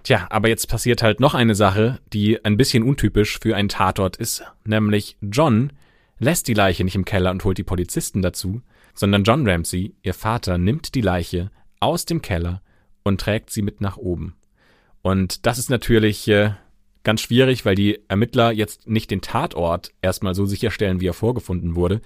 [0.02, 4.16] Tja, aber jetzt passiert halt noch eine Sache, die ein bisschen untypisch für einen Tatort
[4.16, 5.72] ist, nämlich John
[6.18, 8.62] lässt die Leiche nicht im Keller und holt die Polizisten dazu,
[8.94, 12.62] sondern John Ramsey, ihr Vater, nimmt die Leiche aus dem Keller
[13.02, 14.34] und trägt sie mit nach oben.
[15.02, 16.52] Und das ist natürlich äh,
[17.02, 21.74] ganz schwierig, weil die Ermittler jetzt nicht den Tatort erstmal so sicherstellen, wie er vorgefunden
[21.74, 22.00] wurde,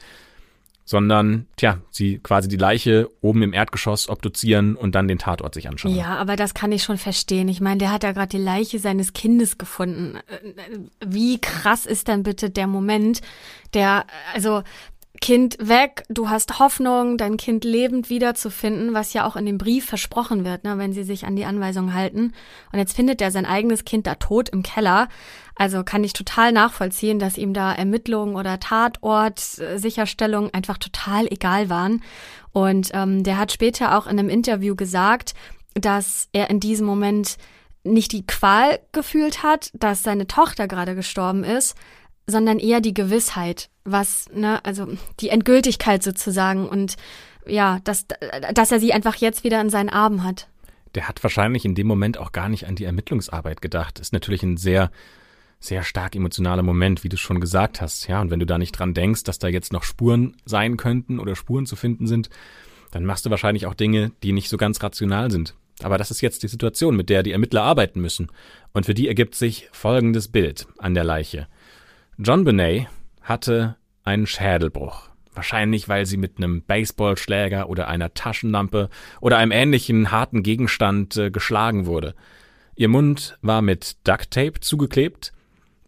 [0.84, 5.68] sondern, tja, sie quasi die Leiche oben im Erdgeschoss obduzieren und dann den Tatort sich
[5.68, 5.94] anschauen.
[5.94, 7.48] Ja, aber das kann ich schon verstehen.
[7.48, 10.18] Ich meine, der hat ja gerade die Leiche seines Kindes gefunden.
[11.04, 13.22] Wie krass ist denn bitte der Moment,
[13.72, 14.62] der, also
[15.24, 19.86] Kind weg, du hast Hoffnung, dein Kind lebend wiederzufinden, was ja auch in dem Brief
[19.86, 22.34] versprochen wird, ne, wenn sie sich an die Anweisungen halten.
[22.72, 25.08] Und jetzt findet er sein eigenes Kind da tot im Keller.
[25.54, 32.02] Also kann ich total nachvollziehen, dass ihm da Ermittlungen oder Tatortsicherstellung einfach total egal waren.
[32.52, 35.32] Und ähm, der hat später auch in einem Interview gesagt,
[35.72, 37.38] dass er in diesem Moment
[37.82, 41.76] nicht die Qual gefühlt hat, dass seine Tochter gerade gestorben ist,
[42.26, 44.88] sondern eher die Gewissheit, was, ne, also
[45.20, 46.96] die Endgültigkeit sozusagen und
[47.46, 48.06] ja, dass,
[48.54, 50.48] dass er sie einfach jetzt wieder in seinen Armen hat.
[50.94, 53.98] Der hat wahrscheinlich in dem Moment auch gar nicht an die Ermittlungsarbeit gedacht.
[53.98, 54.90] Ist natürlich ein sehr,
[55.60, 58.06] sehr stark emotionaler Moment, wie du schon gesagt hast.
[58.06, 61.18] Ja, und wenn du da nicht dran denkst, dass da jetzt noch Spuren sein könnten
[61.18, 62.30] oder Spuren zu finden sind,
[62.92, 65.54] dann machst du wahrscheinlich auch Dinge, die nicht so ganz rational sind.
[65.82, 68.28] Aber das ist jetzt die Situation, mit der die Ermittler arbeiten müssen.
[68.72, 71.48] Und für die ergibt sich folgendes Bild an der Leiche.
[72.18, 72.86] John Benet
[73.22, 75.10] hatte einen Schädelbruch.
[75.34, 78.88] Wahrscheinlich, weil sie mit einem Baseballschläger oder einer Taschenlampe
[79.20, 82.14] oder einem ähnlichen harten Gegenstand äh, geschlagen wurde.
[82.76, 85.32] Ihr Mund war mit Ducktape zugeklebt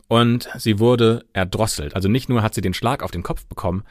[0.09, 1.95] und sie wurde erdrosselt.
[1.95, 3.85] Also nicht nur hat sie den Schlag auf den Kopf bekommen,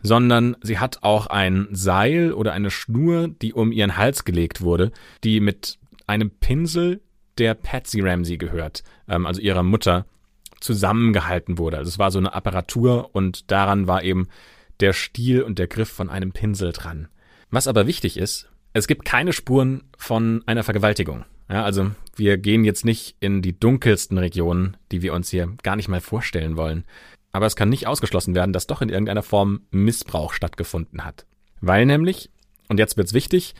[0.00, 4.92] sondern sie hat auch ein Seil oder eine Schnur, die um ihren Hals gelegt wurde,
[5.24, 7.00] die mit einem Pinsel
[7.38, 10.06] der Patsy Ramsey gehört, ähm, also ihrer Mutter,
[10.60, 11.78] zusammengehalten wurde.
[11.78, 14.28] Also es war so eine Apparatur und daran war eben
[14.80, 17.08] der Stiel und der Griff von einem Pinsel dran.
[17.50, 21.24] Was aber wichtig ist, es gibt keine Spuren von einer Vergewaltigung.
[21.48, 25.74] Ja, also wir gehen jetzt nicht in die dunkelsten Regionen, die wir uns hier gar
[25.74, 26.84] nicht mal vorstellen wollen.
[27.32, 31.26] Aber es kann nicht ausgeschlossen werden, dass doch in irgendeiner Form Missbrauch stattgefunden hat.
[31.60, 32.30] Weil nämlich,
[32.68, 33.54] und jetzt wird's wichtig,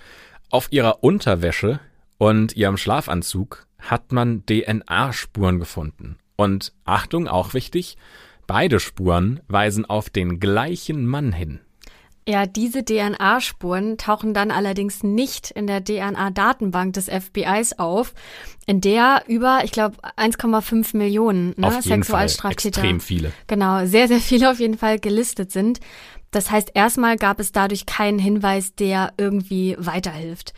[0.51, 1.81] auf ihrer Unterwäsche
[2.19, 6.17] und ihrem Schlafanzug hat man DNA-Spuren gefunden.
[6.41, 7.97] Und Achtung, auch wichtig,
[8.51, 11.61] Beide Spuren weisen auf den gleichen Mann hin.
[12.27, 18.13] Ja, diese DNA-Spuren tauchen dann allerdings nicht in der DNA-Datenbank des FBIs auf,
[18.67, 22.81] in der über, ich glaube, 1,5 Millionen ne, auf jeden Sexualstraftäter.
[22.81, 23.33] Fall extrem viele.
[23.47, 25.79] Genau, sehr, sehr viele auf jeden Fall gelistet sind.
[26.33, 30.55] Das heißt, erstmal gab es dadurch keinen Hinweis, der irgendwie weiterhilft.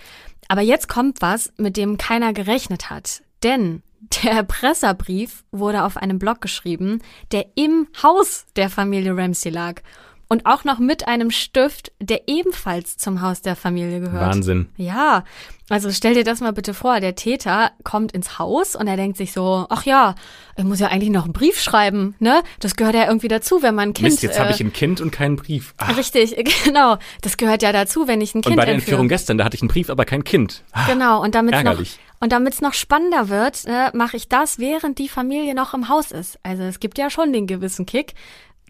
[0.49, 3.23] Aber jetzt kommt was, mit dem keiner gerechnet hat.
[3.43, 3.83] Denn
[4.25, 9.81] der Erpresserbrief wurde auf einem Blog geschrieben, der im Haus der Familie Ramsey lag
[10.29, 14.35] und auch noch mit einem Stift, der ebenfalls zum Haus der Familie gehört.
[14.35, 14.69] Wahnsinn.
[14.77, 15.25] Ja,
[15.69, 19.19] also stell dir das mal bitte vor, der Täter kommt ins Haus und er denkt
[19.19, 20.15] sich so, ach ja,
[20.57, 22.43] ich muss ja eigentlich noch einen Brief schreiben, ne?
[22.61, 24.09] Das gehört ja irgendwie dazu, wenn man ein Kind...
[24.09, 25.75] Mist, jetzt äh, habe ich ein Kind und keinen Brief.
[25.77, 25.97] Ach.
[25.99, 26.35] Richtig,
[26.65, 26.97] genau.
[27.21, 28.93] Das gehört ja dazu, wenn ich ein Kind Und bei der entführe.
[28.93, 30.65] Entführung gestern, da hatte ich einen Brief, aber kein Kind.
[30.73, 31.99] Ah, Genau, und damit noch, Ärgerlich.
[32.23, 35.89] Und damit es noch spannender wird, äh, mache ich das, während die Familie noch im
[35.89, 36.39] Haus ist.
[36.45, 38.15] Also es gibt ja schon den gewissen Kick,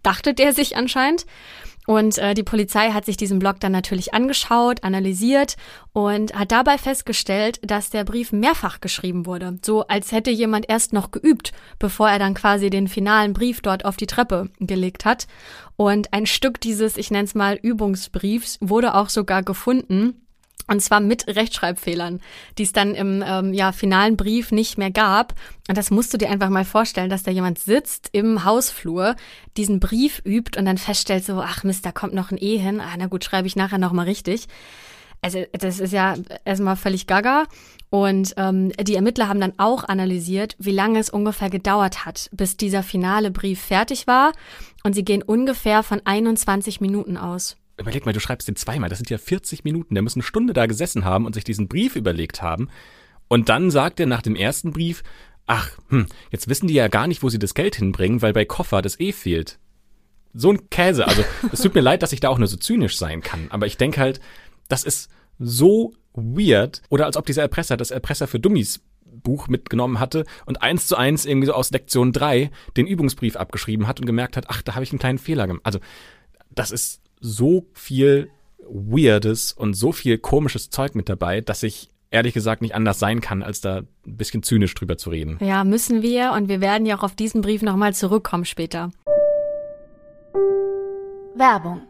[0.03, 1.27] dachte der sich anscheinend.
[1.87, 5.57] Und äh, die Polizei hat sich diesen Blog dann natürlich angeschaut, analysiert
[5.93, 9.59] und hat dabei festgestellt, dass der Brief mehrfach geschrieben wurde.
[9.63, 13.85] So als hätte jemand erst noch geübt, bevor er dann quasi den finalen Brief dort
[13.85, 15.27] auf die Treppe gelegt hat.
[15.77, 20.23] Und ein Stück dieses, ich nenne es mal, Übungsbriefs wurde auch sogar gefunden.
[20.69, 22.21] Und zwar mit Rechtschreibfehlern,
[22.57, 25.35] die es dann im ähm, ja, finalen Brief nicht mehr gab.
[25.69, 29.17] Und das musst du dir einfach mal vorstellen, dass da jemand sitzt im Hausflur,
[29.57, 32.81] diesen Brief übt und dann feststellt so, ach Mist, da kommt noch ein E hin.
[32.81, 34.47] Ah, na gut, schreibe ich nachher nochmal richtig.
[35.21, 37.45] Also das ist ja erstmal völlig gaga.
[37.91, 42.57] Und ähm, die Ermittler haben dann auch analysiert, wie lange es ungefähr gedauert hat, bis
[42.57, 44.33] dieser finale Brief fertig war.
[44.83, 47.57] Und sie gehen ungefähr von 21 Minuten aus.
[47.79, 48.89] Überleg mal, du schreibst den zweimal.
[48.89, 49.95] Das sind ja 40 Minuten.
[49.95, 52.69] Der muss eine Stunde da gesessen haben und sich diesen Brief überlegt haben.
[53.29, 55.03] Und dann sagt er nach dem ersten Brief,
[55.47, 58.45] ach, hm, jetzt wissen die ja gar nicht, wo sie das Geld hinbringen, weil bei
[58.45, 59.59] Koffer das eh fehlt.
[60.35, 61.07] So ein Käse.
[61.07, 63.47] Also, es tut mir leid, dass ich da auch nur so zynisch sein kann.
[63.51, 64.21] Aber ich denke halt,
[64.69, 66.83] das ist so weird.
[66.91, 70.97] Oder als ob dieser Erpresser das Erpresser für Dummies Buch mitgenommen hatte und eins zu
[70.97, 74.75] eins irgendwie so aus Lektion 3 den Übungsbrief abgeschrieben hat und gemerkt hat, ach, da
[74.75, 75.65] habe ich einen kleinen Fehler gemacht.
[75.65, 75.81] Also,
[76.51, 78.31] das ist so viel
[78.69, 83.21] Weirdes und so viel komisches Zeug mit dabei, dass ich ehrlich gesagt nicht anders sein
[83.21, 85.39] kann, als da ein bisschen zynisch drüber zu reden.
[85.41, 88.91] Ja, müssen wir und wir werden ja auch auf diesen Brief nochmal zurückkommen später.
[91.35, 91.83] Werbung.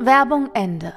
[0.00, 0.92] Werbung Ende.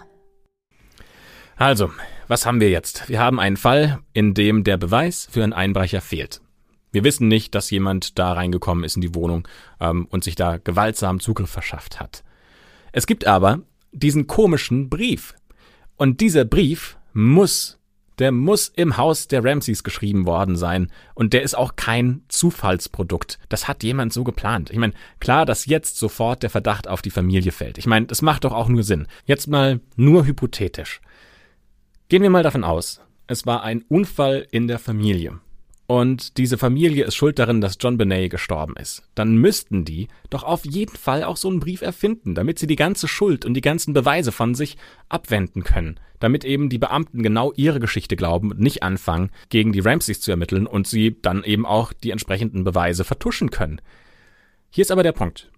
[1.55, 1.91] Also,
[2.27, 3.09] was haben wir jetzt?
[3.09, 6.41] Wir haben einen Fall, in dem der Beweis für einen Einbrecher fehlt.
[6.91, 9.47] Wir wissen nicht, dass jemand da reingekommen ist in die Wohnung
[9.79, 12.23] ähm, und sich da gewaltsam Zugriff verschafft hat.
[12.91, 15.33] Es gibt aber diesen komischen Brief.
[15.95, 17.79] Und dieser Brief muss,
[18.19, 20.91] der muss im Haus der Ramseys geschrieben worden sein.
[21.13, 23.39] Und der ist auch kein Zufallsprodukt.
[23.47, 24.69] Das hat jemand so geplant.
[24.69, 27.77] Ich meine, klar, dass jetzt sofort der Verdacht auf die Familie fällt.
[27.77, 29.07] Ich meine, das macht doch auch nur Sinn.
[29.25, 30.99] Jetzt mal nur hypothetisch.
[32.09, 35.39] Gehen wir mal davon aus, es war ein Unfall in der Familie
[35.91, 40.43] und diese Familie ist schuld darin, dass John Benet gestorben ist, dann müssten die doch
[40.43, 43.61] auf jeden Fall auch so einen Brief erfinden, damit sie die ganze Schuld und die
[43.61, 44.77] ganzen Beweise von sich
[45.09, 49.81] abwenden können, damit eben die Beamten genau ihre Geschichte glauben und nicht anfangen, gegen die
[49.81, 53.81] Ramseys zu ermitteln und sie dann eben auch die entsprechenden Beweise vertuschen können.
[54.69, 55.51] Hier ist aber der Punkt.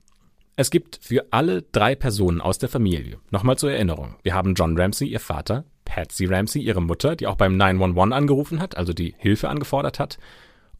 [0.56, 4.76] Es gibt für alle drei Personen aus der Familie, nochmal zur Erinnerung, wir haben John
[4.80, 9.16] Ramsey, ihr Vater, Patsy Ramsey, ihre Mutter, die auch beim 911 angerufen hat, also die
[9.18, 10.18] Hilfe angefordert hat,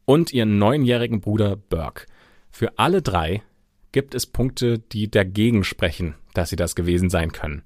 [0.06, 2.06] und ihren neunjährigen Bruder Burke.
[2.52, 3.42] Für alle drei
[3.92, 7.64] gibt es Punkte, die dagegen sprechen, dass sie das gewesen sein können.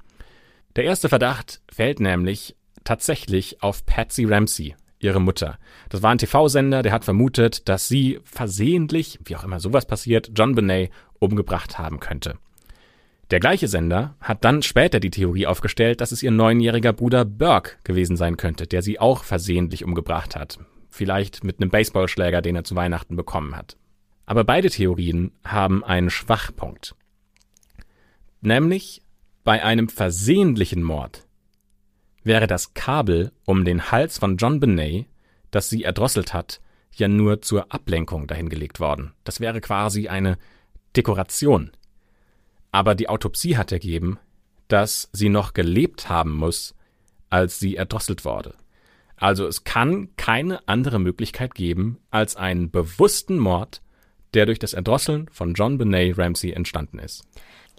[0.76, 5.58] Der erste Verdacht fällt nämlich tatsächlich auf Patsy Ramsey, ihre Mutter.
[5.90, 10.32] Das war ein TV-Sender, der hat vermutet, dass sie versehentlich, wie auch immer sowas passiert,
[10.36, 12.38] John Benet umgebracht haben könnte.
[13.30, 17.72] Der gleiche Sender hat dann später die Theorie aufgestellt, dass es ihr neunjähriger Bruder Burke
[17.84, 20.60] gewesen sein könnte, der sie auch versehentlich umgebracht hat.
[20.90, 23.76] Vielleicht mit einem Baseballschläger, den er zu Weihnachten bekommen hat.
[24.26, 26.96] Aber beide Theorien haben einen Schwachpunkt.
[28.40, 29.02] Nämlich
[29.44, 31.28] bei einem versehentlichen Mord
[32.24, 35.08] wäre das Kabel um den Hals von John Benet,
[35.52, 36.62] das sie erdrosselt hat,
[36.94, 39.14] ja nur zur Ablenkung dahingelegt worden.
[39.26, 40.38] Das wäre quasi eine
[40.96, 41.72] Dekoration.
[42.72, 44.20] Aber die Autopsie hat ergeben,
[44.68, 46.76] dass sie noch gelebt haben muss,
[47.30, 48.54] als sie erdrosselt wurde.
[49.16, 53.82] Also es kann keine andere Möglichkeit geben als einen bewussten Mord,
[54.34, 57.24] der durch das Erdrosseln von John Benet Ramsey entstanden ist.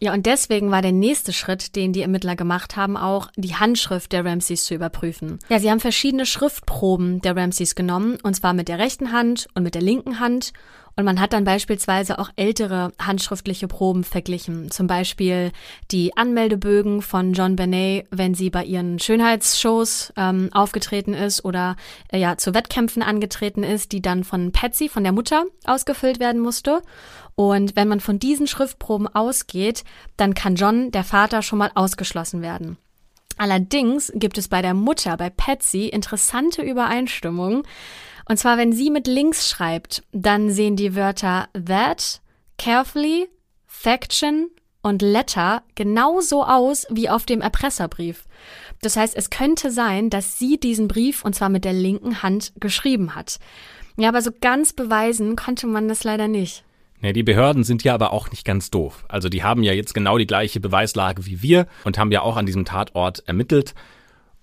[0.01, 4.13] Ja, und deswegen war der nächste Schritt, den die Ermittler gemacht haben, auch die Handschrift
[4.13, 5.41] der Ramseys zu überprüfen.
[5.49, 9.65] Ja, sie haben verschiedene Schriftproben der Ramseys genommen, und zwar mit der rechten Hand und
[9.65, 10.53] mit der linken Hand.
[10.99, 14.73] Und man hat dann beispielsweise auch ältere handschriftliche Proben verglichen.
[14.73, 15.53] Zum Beispiel
[15.93, 21.77] die Anmeldebögen von John Benet, wenn sie bei ihren Schönheitsshows ähm, aufgetreten ist oder
[22.11, 26.41] äh, ja zu Wettkämpfen angetreten ist, die dann von Patsy, von der Mutter, ausgefüllt werden
[26.41, 26.83] musste.
[27.37, 29.85] Und wenn man von diesen Schriftproben ausgeht,
[30.17, 32.77] dann kann John, der Vater, schon mal ausgeschlossen werden.
[33.37, 37.63] Allerdings gibt es bei der Mutter, bei Patsy, interessante Übereinstimmungen.
[38.29, 42.21] Und zwar, wenn sie mit links schreibt, dann sehen die Wörter that,
[42.59, 43.29] carefully,
[43.67, 44.51] faction
[44.83, 48.27] und letter genauso aus wie auf dem Erpresserbrief.
[48.83, 52.53] Das heißt, es könnte sein, dass sie diesen Brief und zwar mit der linken Hand
[52.61, 53.39] geschrieben hat.
[53.97, 56.65] Ja, aber so ganz beweisen konnte man das leider nicht.
[57.01, 59.05] Ja, die Behörden sind ja aber auch nicht ganz doof.
[59.09, 62.37] Also die haben ja jetzt genau die gleiche Beweislage wie wir und haben ja auch
[62.37, 63.75] an diesem Tatort ermittelt.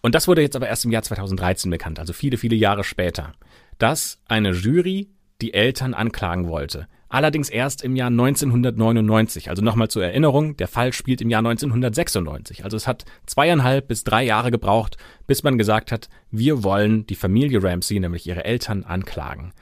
[0.01, 3.33] Und das wurde jetzt aber erst im Jahr 2013 bekannt, also viele, viele Jahre später,
[3.77, 5.09] dass eine Jury
[5.41, 6.87] die Eltern anklagen wollte.
[7.07, 9.49] Allerdings erst im Jahr 1999.
[9.49, 12.63] Also nochmal zur Erinnerung, der Fall spielt im Jahr 1996.
[12.63, 17.15] Also es hat zweieinhalb bis drei Jahre gebraucht, bis man gesagt hat, wir wollen die
[17.15, 19.53] Familie Ramsey, nämlich ihre Eltern, anklagen.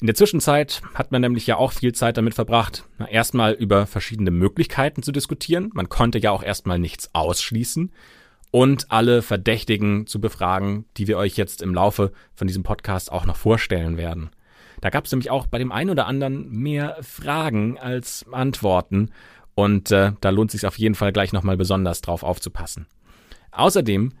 [0.00, 4.30] In der Zwischenzeit hat man nämlich ja auch viel Zeit damit verbracht, erstmal über verschiedene
[4.30, 5.70] Möglichkeiten zu diskutieren.
[5.74, 7.92] Man konnte ja auch erstmal nichts ausschließen
[8.54, 13.26] und alle Verdächtigen zu befragen, die wir euch jetzt im Laufe von diesem Podcast auch
[13.26, 14.30] noch vorstellen werden.
[14.80, 19.10] Da gab es nämlich auch bei dem einen oder anderen mehr Fragen als Antworten
[19.56, 22.86] und äh, da lohnt sich auf jeden Fall gleich nochmal besonders drauf aufzupassen.
[23.50, 24.12] Außerdem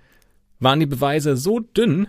[0.58, 2.08] waren die Beweise so dünn,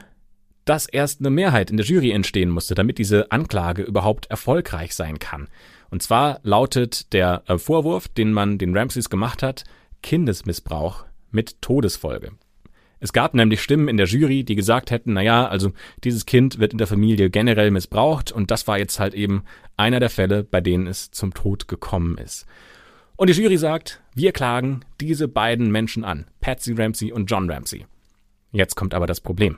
[0.65, 5.19] dass erst eine Mehrheit in der Jury entstehen musste, damit diese Anklage überhaupt erfolgreich sein
[5.19, 5.47] kann.
[5.91, 9.63] Und zwar lautet der äh, Vorwurf, den man den Ramseys gemacht hat,
[10.01, 11.05] Kindesmissbrauch
[11.36, 12.32] mit Todesfolge.
[13.00, 16.71] Es gab nämlich Stimmen in der Jury, die gesagt hätten, naja, also dieses Kind wird
[16.71, 19.43] in der Familie generell missbraucht und das war jetzt halt eben
[19.78, 22.48] einer der Fälle, bei denen es zum Tod gekommen ist.
[23.17, 27.86] Und die Jury sagt, wir klagen diese beiden Menschen an, Patsy Ramsey und John Ramsey.
[28.52, 29.58] Jetzt kommt aber das Problem.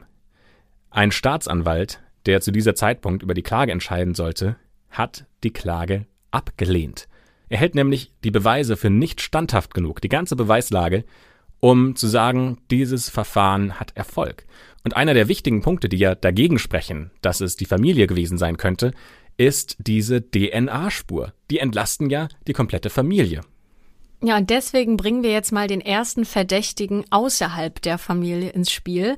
[0.89, 4.57] Ein Staatsanwalt, der zu dieser Zeitpunkt über die Klage entscheiden sollte,
[4.89, 7.07] hat die Klage abgelehnt.
[7.49, 11.05] Er hält nämlich die Beweise für nicht standhaft genug, die ganze Beweislage,
[11.59, 14.45] um zu sagen, dieses Verfahren hat Erfolg.
[14.83, 18.57] Und einer der wichtigen Punkte, die ja dagegen sprechen, dass es die Familie gewesen sein
[18.57, 18.93] könnte,
[19.37, 21.33] ist diese DNA-Spur.
[21.49, 23.41] Die entlasten ja die komplette Familie.
[24.23, 29.15] Ja, und deswegen bringen wir jetzt mal den ersten Verdächtigen außerhalb der Familie ins Spiel.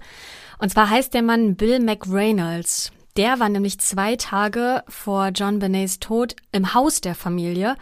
[0.58, 2.92] Und zwar heißt der Mann Bill McReynolds.
[3.16, 7.76] Der war nämlich zwei Tage vor John Benets Tod im Haus der Familie.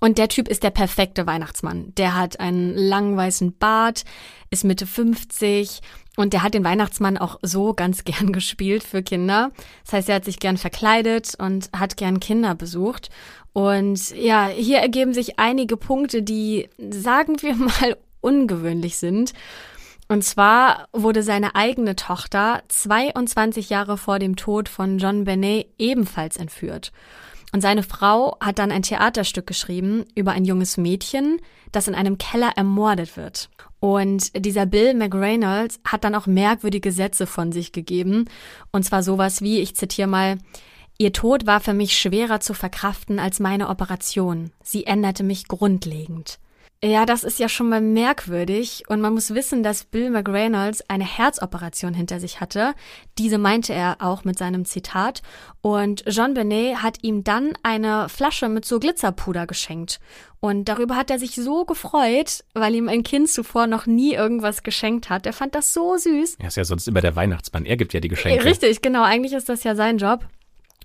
[0.00, 1.92] Und der Typ ist der perfekte Weihnachtsmann.
[1.96, 4.04] Der hat einen langen weißen Bart,
[4.48, 5.80] ist Mitte 50
[6.16, 9.52] und der hat den Weihnachtsmann auch so ganz gern gespielt für Kinder.
[9.84, 13.10] Das heißt, er hat sich gern verkleidet und hat gern Kinder besucht.
[13.52, 19.32] Und ja, hier ergeben sich einige Punkte, die, sagen wir mal, ungewöhnlich sind.
[20.08, 26.36] Und zwar wurde seine eigene Tochter 22 Jahre vor dem Tod von John Benet ebenfalls
[26.36, 26.90] entführt.
[27.52, 31.40] Und seine Frau hat dann ein Theaterstück geschrieben über ein junges Mädchen,
[31.72, 33.50] das in einem Keller ermordet wird.
[33.80, 38.26] Und dieser Bill McReynolds hat dann auch merkwürdige Sätze von sich gegeben.
[38.70, 40.38] Und zwar sowas wie, ich zitiere mal,
[40.98, 44.50] Ihr Tod war für mich schwerer zu verkraften als meine Operation.
[44.62, 46.38] Sie änderte mich grundlegend.
[46.82, 51.04] Ja, das ist ja schon mal merkwürdig und man muss wissen, dass Bill McReynolds eine
[51.04, 52.74] Herzoperation hinter sich hatte.
[53.18, 55.20] Diese meinte er auch mit seinem Zitat
[55.60, 60.00] und Jean Benet hat ihm dann eine Flasche mit so Glitzerpuder geschenkt.
[60.40, 64.62] Und darüber hat er sich so gefreut, weil ihm ein Kind zuvor noch nie irgendwas
[64.62, 65.26] geschenkt hat.
[65.26, 66.36] Er fand das so süß.
[66.38, 67.66] Er ist ja sonst immer der Weihnachtsmann.
[67.66, 68.42] Er gibt ja die Geschenke.
[68.42, 69.02] Richtig, genau.
[69.02, 70.26] Eigentlich ist das ja sein Job.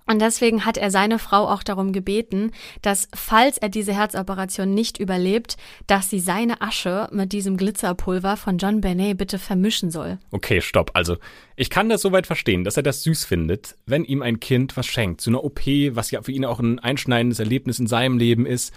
[0.08, 2.52] Und deswegen hat er seine Frau auch darum gebeten,
[2.84, 8.60] dass falls er diese Herzoperation nicht überlebt, dass sie seine Asche mit diesem Glitzerpulver von
[8.60, 10.20] John Benet bitte vermischen soll.
[10.30, 10.92] Okay, stopp.
[10.94, 11.18] Also,
[11.56, 14.86] ich kann das soweit verstehen, dass er das süß findet, wenn ihm ein Kind was
[14.86, 15.22] schenkt.
[15.22, 18.74] Zu einer OP, was ja für ihn auch ein einschneidendes Erlebnis in seinem Leben ist.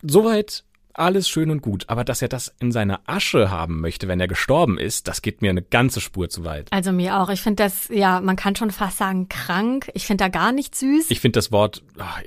[0.00, 0.62] Soweit
[0.94, 4.28] alles schön und gut, aber dass er das in seiner Asche haben möchte, wenn er
[4.28, 6.72] gestorben ist, das geht mir eine ganze Spur zu weit.
[6.72, 7.30] Also mir auch.
[7.30, 9.90] Ich finde das, ja, man kann schon fast sagen krank.
[9.94, 11.10] Ich finde da gar nicht süß.
[11.10, 12.22] Ich finde das Wort ach,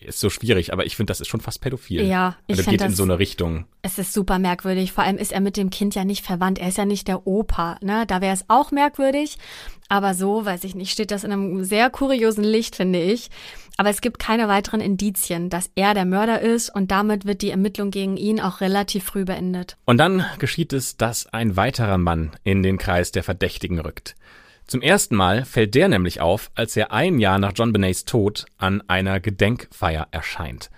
[0.00, 2.02] ist so schwierig, aber ich finde, das ist schon fast pädophil.
[2.06, 3.66] Ja, ich also geht in das- so eine Richtung.
[3.82, 4.92] Es ist super merkwürdig.
[4.92, 6.58] Vor allem ist er mit dem Kind ja nicht verwandt.
[6.58, 7.78] Er ist ja nicht der Opa.
[7.82, 8.04] Ne?
[8.06, 9.38] Da wäre es auch merkwürdig.
[9.88, 13.30] Aber so, weiß ich nicht, steht das in einem sehr kuriosen Licht, finde ich.
[13.78, 17.50] Aber es gibt keine weiteren Indizien, dass er der Mörder ist und damit wird die
[17.50, 19.76] Ermittlung gegen ihn auch relativ früh beendet.
[19.86, 24.14] Und dann geschieht es, dass ein weiterer Mann in den Kreis der Verdächtigen rückt.
[24.68, 28.44] Zum ersten Mal fällt der nämlich auf, als er ein Jahr nach John Benays Tod
[28.58, 30.70] an einer Gedenkfeier erscheint.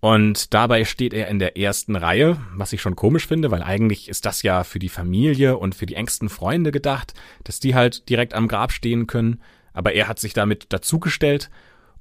[0.00, 4.10] Und dabei steht er in der ersten Reihe, was ich schon komisch finde, weil eigentlich
[4.10, 8.10] ist das ja für die Familie und für die engsten Freunde gedacht, dass die halt
[8.10, 9.40] direkt am Grab stehen können.
[9.72, 11.48] Aber er hat sich damit dazugestellt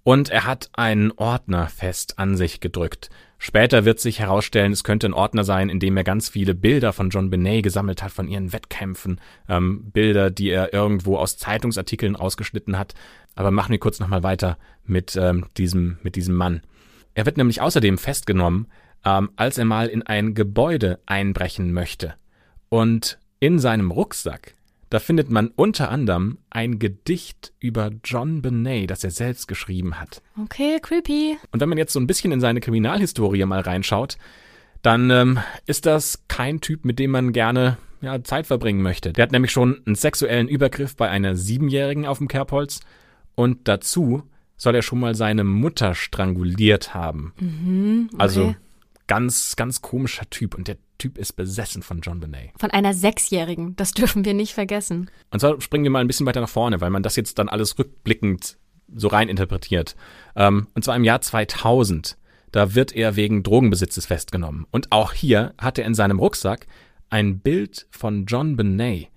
[0.04, 3.10] und er hat einen Ordner fest an sich gedrückt.
[3.40, 6.92] Später wird sich herausstellen, es könnte ein Ordner sein, in dem er ganz viele Bilder
[6.92, 12.16] von John Benet gesammelt hat, von ihren Wettkämpfen, ähm, Bilder, die er irgendwo aus Zeitungsartikeln
[12.16, 12.96] ausgeschnitten hat.
[13.36, 16.62] Aber machen wir kurz nochmal weiter mit ähm, diesem, mit diesem Mann.
[17.14, 18.68] Er wird nämlich außerdem festgenommen,
[19.06, 22.16] ähm, als er mal in ein Gebäude einbrechen möchte.
[22.70, 24.56] Und in seinem Rucksack,
[24.90, 30.22] da findet man unter anderem ein Gedicht über John Benet, das er selbst geschrieben hat.
[30.42, 31.38] Okay, creepy.
[31.52, 34.18] Und wenn man jetzt so ein bisschen in seine Kriminalhistorie mal reinschaut,
[34.82, 39.12] dann ähm, ist das kein Typ, mit dem man gerne ja, Zeit verbringen möchte.
[39.12, 42.80] Der hat nämlich schon einen sexuellen Übergriff bei einer Siebenjährigen auf dem Kerbholz
[43.36, 44.24] und dazu
[44.56, 47.34] soll er schon mal seine Mutter stranguliert haben.
[47.40, 48.22] Mhm, okay.
[48.22, 48.56] Also
[49.08, 52.52] ganz, ganz komischer Typ und der Typ ist besessen von John Benet.
[52.58, 53.76] Von einer Sechsjährigen.
[53.76, 55.10] Das dürfen wir nicht vergessen.
[55.32, 57.50] Und zwar springen wir mal ein bisschen weiter nach vorne, weil man das jetzt dann
[57.50, 58.58] alles rückblickend
[58.96, 59.96] so rein interpretiert.
[60.36, 62.18] Ähm, und zwar im Jahr 2000.
[62.52, 64.66] Da wird er wegen Drogenbesitzes festgenommen.
[64.72, 66.66] Und auch hier hat er in seinem Rucksack
[67.10, 69.10] ein Bild von John Benet.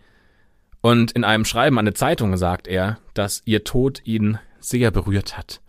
[0.80, 5.36] Und in einem Schreiben an eine Zeitung sagt er, dass ihr Tod ihn sehr berührt
[5.36, 5.61] hat.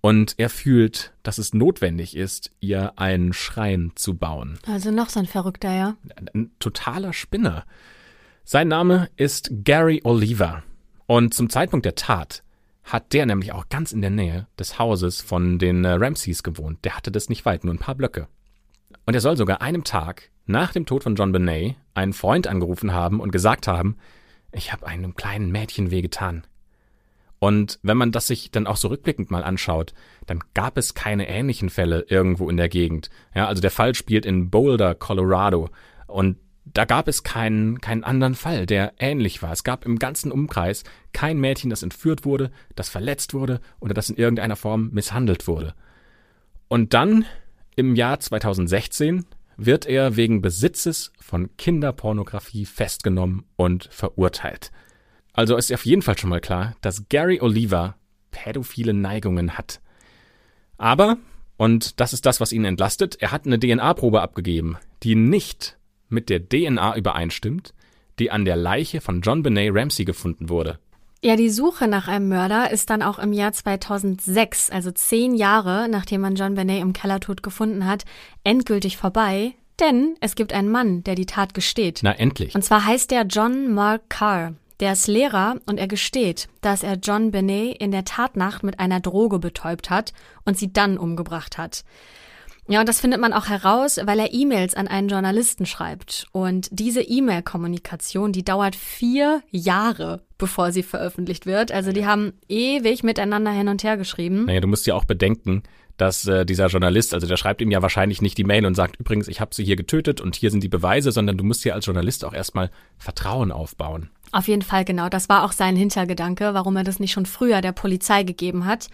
[0.00, 5.20] Und er fühlt, dass es notwendig ist, ihr einen Schrein zu bauen Also noch so
[5.20, 5.96] ein Verrückter, ja.
[6.34, 7.66] ein totaler Spinner.
[8.44, 10.62] Sein Name ist Gary Oliver.
[11.06, 12.42] Und zum Zeitpunkt der Tat
[12.84, 16.84] hat der nämlich auch ganz in der Nähe des Hauses von den äh, Ramseys gewohnt.
[16.84, 18.26] Der hatte das nicht weit, nur ein paar Blöcke.
[19.06, 22.92] Und er soll sogar einem Tag nach dem Tod von John Benet einen Freund angerufen
[22.92, 23.96] haben und gesagt haben,
[24.52, 26.44] ich habe einem kleinen Mädchen wehgetan.
[27.40, 29.94] Und wenn man das sich dann auch so rückblickend mal anschaut,
[30.26, 33.08] dann gab es keine ähnlichen Fälle irgendwo in der Gegend.
[33.34, 35.70] Ja, also der Fall spielt in Boulder, Colorado.
[36.06, 39.52] Und da gab es keinen, keinen anderen Fall, der ähnlich war.
[39.52, 44.10] Es gab im ganzen Umkreis kein Mädchen, das entführt wurde, das verletzt wurde oder das
[44.10, 45.74] in irgendeiner Form misshandelt wurde.
[46.68, 47.24] Und dann,
[47.74, 49.24] im Jahr 2016,
[49.56, 54.70] wird er wegen Besitzes von Kinderpornografie festgenommen und verurteilt.
[55.32, 57.94] Also ist auf jeden Fall schon mal klar, dass Gary Oliver
[58.30, 59.80] pädophile Neigungen hat.
[60.76, 61.18] Aber,
[61.56, 65.76] und das ist das, was ihn entlastet, er hat eine DNA-Probe abgegeben, die nicht
[66.08, 67.74] mit der DNA übereinstimmt,
[68.18, 70.78] die an der Leiche von John Benet Ramsey gefunden wurde.
[71.22, 75.86] Ja, die Suche nach einem Mörder ist dann auch im Jahr 2006, also zehn Jahre
[75.90, 78.04] nachdem man John Benet im Keller tot gefunden hat,
[78.42, 82.00] endgültig vorbei, denn es gibt einen Mann, der die Tat gesteht.
[82.02, 82.54] Na endlich.
[82.54, 84.54] Und zwar heißt er John Mark Carr.
[84.80, 89.00] Der ist Lehrer und er gesteht, dass er John Benet in der Tatnacht mit einer
[89.00, 90.14] Droge betäubt hat
[90.46, 91.84] und sie dann umgebracht hat.
[92.66, 96.28] Ja, und das findet man auch heraus, weil er E-Mails an einen Journalisten schreibt.
[96.32, 101.72] Und diese E-Mail-Kommunikation, die dauert vier Jahre, bevor sie veröffentlicht wird.
[101.72, 104.44] Also die haben ewig miteinander hin und her geschrieben.
[104.44, 105.64] Naja, du musst ja auch bedenken,
[105.96, 108.98] dass äh, dieser Journalist, also der schreibt ihm ja wahrscheinlich nicht die Mail und sagt,
[108.98, 111.74] übrigens, ich habe sie hier getötet und hier sind die Beweise, sondern du musst ja
[111.74, 114.10] als Journalist auch erstmal Vertrauen aufbauen.
[114.32, 115.08] Auf jeden Fall, genau.
[115.08, 118.86] Das war auch sein Hintergedanke, warum er das nicht schon früher der Polizei gegeben hat.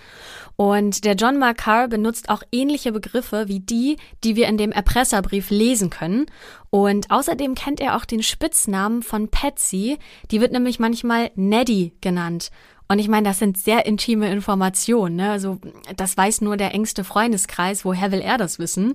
[0.56, 4.72] Und der John Mark Carr benutzt auch ähnliche Begriffe wie die, die wir in dem
[4.72, 6.24] Erpresserbrief lesen können.
[6.70, 9.98] Und außerdem kennt er auch den Spitznamen von Patsy.
[10.30, 12.50] Die wird nämlich manchmal Neddy genannt.
[12.88, 15.16] Und ich meine, das sind sehr intime Informationen.
[15.16, 15.30] Ne?
[15.30, 15.58] Also
[15.96, 17.84] das weiß nur der engste Freundeskreis.
[17.84, 18.94] Woher will er das wissen?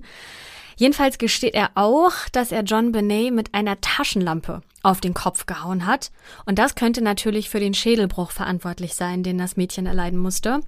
[0.81, 5.85] Jedenfalls gesteht er auch, dass er John Benet mit einer Taschenlampe auf den Kopf gehauen
[5.85, 6.09] hat.
[6.47, 10.61] Und das könnte natürlich für den Schädelbruch verantwortlich sein, den das Mädchen erleiden musste.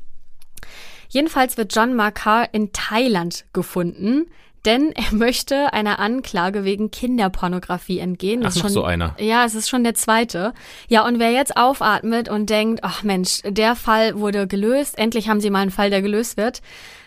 [1.09, 4.27] Jedenfalls wird John Makar in Thailand gefunden,
[4.65, 8.41] denn er möchte einer Anklage wegen Kinderpornografie entgehen.
[8.41, 9.15] Ach, Das ist noch schon, so einer.
[9.19, 10.53] Ja, es ist schon der zweite.
[10.89, 15.41] Ja, und wer jetzt aufatmet und denkt, ach Mensch, der Fall wurde gelöst, endlich haben
[15.41, 16.61] sie mal einen Fall, der gelöst wird,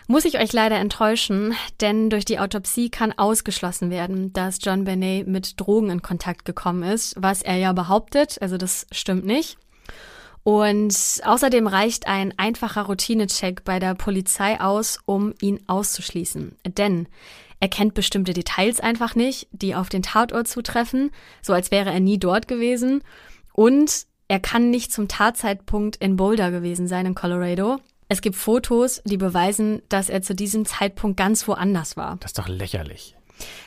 [0.07, 5.27] muss ich euch leider enttäuschen, denn durch die Autopsie kann ausgeschlossen werden, dass John Benet
[5.27, 9.57] mit Drogen in Kontakt gekommen ist, was er ja behauptet, also das stimmt nicht.
[10.43, 10.95] Und
[11.25, 16.55] außerdem reicht ein einfacher Routinecheck bei der Polizei aus, um ihn auszuschließen.
[16.65, 17.09] Denn
[17.59, 21.99] er kennt bestimmte Details einfach nicht, die auf den Tatort zutreffen, so als wäre er
[21.99, 23.03] nie dort gewesen.
[23.51, 27.81] Und er kann nicht zum Tatzeitpunkt in Boulder gewesen sein, in Colorado.
[28.09, 32.17] Es gibt Fotos, die beweisen, dass er zu diesem Zeitpunkt ganz woanders war.
[32.21, 33.15] Das ist doch lächerlich.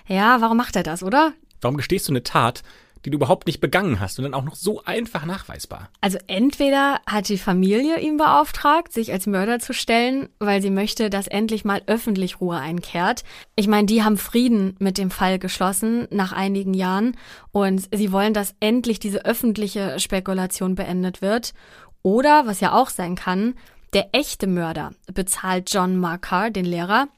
[0.07, 1.33] Ja, warum macht er das, oder?
[1.61, 2.63] Warum gestehst du eine Tat,
[3.05, 5.89] die du überhaupt nicht begangen hast und dann auch noch so einfach nachweisbar.
[6.01, 11.09] Also entweder hat die Familie ihn beauftragt, sich als Mörder zu stellen, weil sie möchte,
[11.09, 13.25] dass endlich mal öffentlich Ruhe einkehrt.
[13.57, 17.17] Ich meine, die haben Frieden mit dem Fall geschlossen nach einigen Jahren
[17.53, 21.55] und sie wollen, dass endlich diese öffentliche Spekulation beendet wird.
[22.03, 23.55] Oder, was ja auch sein kann,
[23.93, 27.09] der echte Mörder bezahlt John Markar, den Lehrer,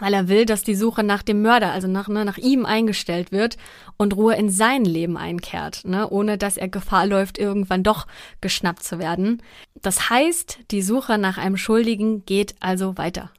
[0.00, 3.32] weil er will, dass die Suche nach dem Mörder, also nach, ne, nach ihm eingestellt
[3.32, 3.56] wird
[3.96, 8.06] und Ruhe in sein Leben einkehrt, ne, ohne dass er Gefahr läuft, irgendwann doch
[8.40, 9.42] geschnappt zu werden.
[9.82, 13.30] Das heißt, die Suche nach einem Schuldigen geht also weiter.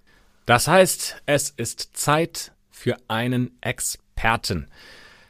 [0.45, 4.67] Das heißt, es ist Zeit für einen Experten.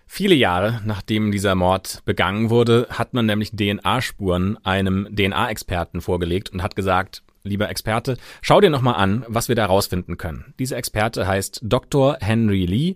[0.06, 6.62] Viele Jahre nachdem dieser Mord begangen wurde, hat man nämlich DNA-Spuren einem DNA-Experten vorgelegt und
[6.62, 10.54] hat gesagt, lieber Experte, schau dir nochmal an, was wir da rausfinden können.
[10.60, 12.18] Dieser Experte heißt Dr.
[12.20, 12.96] Henry Lee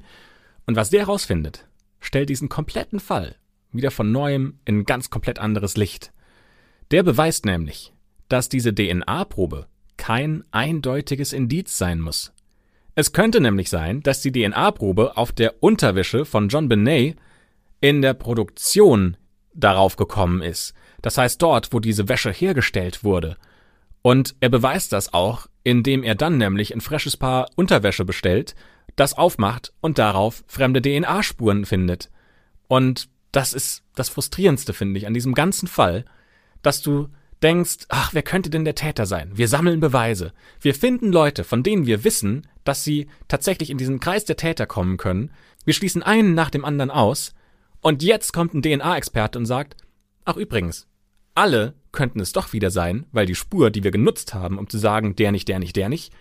[0.66, 1.68] und was der herausfindet,
[2.00, 3.36] stellt diesen kompletten Fall
[3.72, 6.14] wieder von neuem in ein ganz komplett anderes Licht.
[6.92, 7.94] Der beweist nämlich,
[8.30, 9.68] dass diese DNA-Probe
[9.98, 12.32] kein eindeutiges Indiz sein muss.
[12.96, 17.18] Es könnte nämlich sein, dass die DNA-Probe auf der Unterwäsche von John Benet
[17.82, 19.18] in der Produktion
[19.54, 20.74] darauf gekommen ist.
[21.02, 23.38] Das heißt dort, wo diese Wäsche hergestellt wurde–
[24.06, 28.54] und er beweist das auch, indem er dann nämlich ein frisches Paar Unterwäsche bestellt,
[28.96, 32.12] das aufmacht und darauf fremde DNA-Spuren findet.
[32.68, 36.06] Und das ist das Frustrierendste, finde ich, an diesem ganzen Fall,
[36.62, 37.10] dass du
[37.42, 39.32] denkst, ach, wer könnte denn der Täter sein?
[39.34, 40.34] Wir sammeln Beweise.
[40.62, 44.68] Wir finden Leute, von denen wir wissen, dass sie tatsächlich in diesen Kreis der Täter
[44.68, 45.32] kommen können.
[45.64, 47.34] Wir schließen einen nach dem anderen aus.
[47.82, 49.78] Und jetzt kommt ein DNA-Experte und sagt,
[50.26, 50.86] ach übrigens,
[51.36, 54.78] alle könnten es doch wieder sein, weil die Spur, die wir genutzt haben, um zu
[54.78, 56.12] sagen, der nicht, der nicht, der nicht,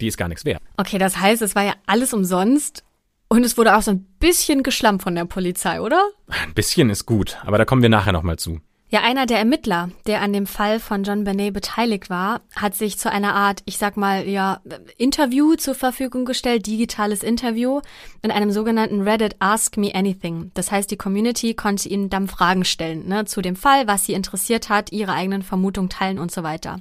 [0.00, 0.60] die ist gar nichts wert.
[0.76, 2.84] Okay, das heißt, es war ja alles umsonst
[3.28, 6.10] und es wurde auch so ein bisschen geschlampt von der Polizei, oder?
[6.28, 8.60] Ein bisschen ist gut, aber da kommen wir nachher nochmal zu.
[8.94, 12.96] Ja, einer der Ermittler, der an dem Fall von John Benet beteiligt war, hat sich
[12.96, 14.60] zu einer Art, ich sag mal, ja,
[14.96, 17.80] Interview zur Verfügung gestellt, digitales Interview,
[18.22, 20.52] in einem sogenannten Reddit Ask Me Anything.
[20.54, 24.12] Das heißt, die Community konnte ihnen dann Fragen stellen, ne, zu dem Fall, was sie
[24.12, 26.80] interessiert hat, ihre eigenen Vermutungen teilen und so weiter.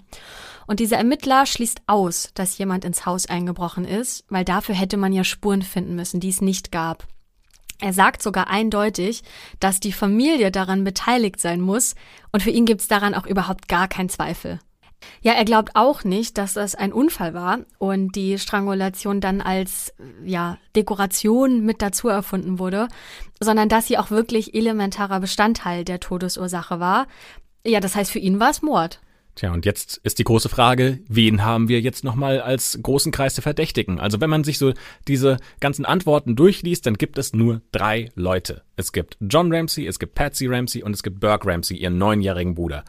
[0.67, 5.13] Und dieser Ermittler schließt aus, dass jemand ins Haus eingebrochen ist, weil dafür hätte man
[5.13, 7.07] ja Spuren finden müssen, die es nicht gab.
[7.83, 9.23] Er sagt sogar eindeutig,
[9.59, 11.95] dass die Familie daran beteiligt sein muss
[12.31, 14.61] und für ihn gibt es daran auch überhaupt gar keinen Zweifel.
[15.21, 19.93] Ja, er glaubt auch nicht, dass das ein Unfall war und die Strangulation dann als
[20.23, 22.87] ja, Dekoration mit dazu erfunden wurde,
[23.41, 27.07] sondern dass sie auch wirklich elementarer Bestandteil der Todesursache war.
[27.65, 29.01] Ja, das heißt, für ihn war es Mord.
[29.35, 33.33] Tja, und jetzt ist die große Frage, wen haben wir jetzt nochmal als großen Kreis
[33.33, 33.99] der Verdächtigen?
[33.99, 34.73] Also wenn man sich so
[35.07, 38.61] diese ganzen Antworten durchliest, dann gibt es nur drei Leute.
[38.75, 42.53] Es gibt John Ramsey, es gibt Patsy Ramsey und es gibt Burke Ramsey, ihren neunjährigen
[42.53, 42.83] Bruder.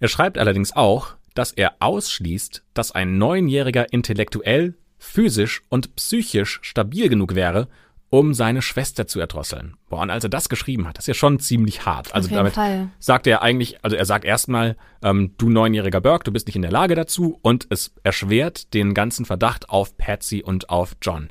[0.00, 7.08] Er schreibt allerdings auch, dass er ausschließt, dass ein Neunjähriger intellektuell, physisch und psychisch stabil
[7.08, 7.68] genug wäre,
[8.10, 9.76] um seine Schwester zu erdrosseln.
[9.88, 12.14] Boah, und als er das geschrieben hat, das ist ja schon ziemlich hart.
[12.14, 12.88] Also damit Fall.
[12.98, 16.62] sagt er eigentlich, also er sagt erstmal, ähm, du neunjähriger Burke, du bist nicht in
[16.62, 21.28] der Lage dazu und es erschwert den ganzen Verdacht auf Patsy und auf John.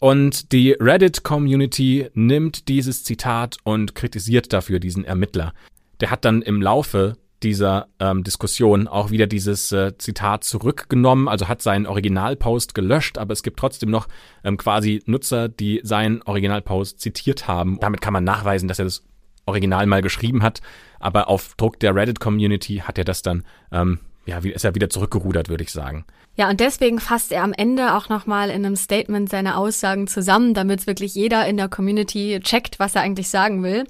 [0.00, 5.52] Und die Reddit-Community nimmt dieses Zitat und kritisiert dafür diesen Ermittler.
[6.00, 11.48] Der hat dann im Laufe dieser ähm, Diskussion auch wieder dieses äh, Zitat zurückgenommen, also
[11.48, 14.08] hat seinen Originalpost gelöscht, aber es gibt trotzdem noch
[14.44, 17.78] ähm, quasi Nutzer, die seinen Originalpost zitiert haben.
[17.80, 19.04] Damit kann man nachweisen, dass er das
[19.46, 20.60] Original mal geschrieben hat,
[21.00, 25.48] aber auf Druck der Reddit-Community hat er das dann, ähm, ja, ist er wieder zurückgerudert,
[25.48, 26.04] würde ich sagen.
[26.36, 30.54] Ja, und deswegen fasst er am Ende auch nochmal in einem Statement seine Aussagen zusammen,
[30.54, 33.84] damit wirklich jeder in der Community checkt, was er eigentlich sagen will.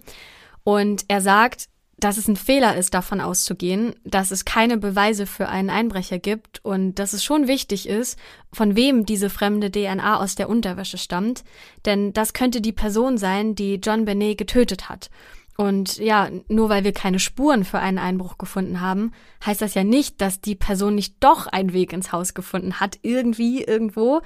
[0.64, 1.68] Und er sagt,
[1.98, 6.64] dass es ein Fehler ist, davon auszugehen, dass es keine Beweise für einen Einbrecher gibt
[6.64, 8.18] und dass es schon wichtig ist,
[8.52, 11.44] von wem diese fremde DNA aus der Unterwäsche stammt,
[11.84, 15.10] denn das könnte die Person sein, die John Benet getötet hat.
[15.56, 19.10] Und ja, nur weil wir keine Spuren für einen Einbruch gefunden haben,
[19.44, 23.00] heißt das ja nicht, dass die Person nicht doch einen Weg ins Haus gefunden hat,
[23.02, 24.20] irgendwie, irgendwo.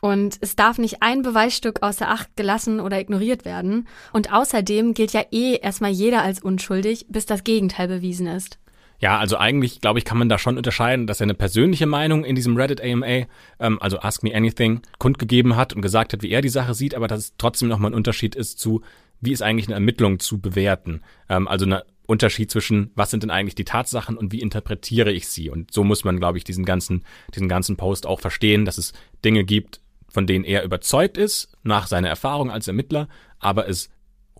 [0.00, 3.86] Und es darf nicht ein Beweisstück außer Acht gelassen oder ignoriert werden.
[4.12, 8.58] Und außerdem gilt ja eh erstmal jeder als unschuldig, bis das Gegenteil bewiesen ist.
[9.00, 12.24] Ja, also eigentlich, glaube ich, kann man da schon unterscheiden, dass er eine persönliche Meinung
[12.24, 13.26] in diesem Reddit AMA,
[13.58, 16.94] ähm, also Ask Me Anything, kundgegeben hat und gesagt hat, wie er die Sache sieht,
[16.94, 18.82] aber dass es trotzdem nochmal ein Unterschied ist zu,
[19.20, 21.00] wie ist eigentlich eine Ermittlung zu bewerten.
[21.30, 25.28] Ähm, also ein Unterschied zwischen, was sind denn eigentlich die Tatsachen und wie interpretiere ich
[25.28, 25.48] sie.
[25.48, 28.92] Und so muss man, glaube ich, diesen ganzen, diesen ganzen Post auch verstehen, dass es
[29.24, 29.80] Dinge gibt,
[30.10, 33.08] von denen er überzeugt ist, nach seiner Erfahrung als Ermittler,
[33.38, 33.88] aber es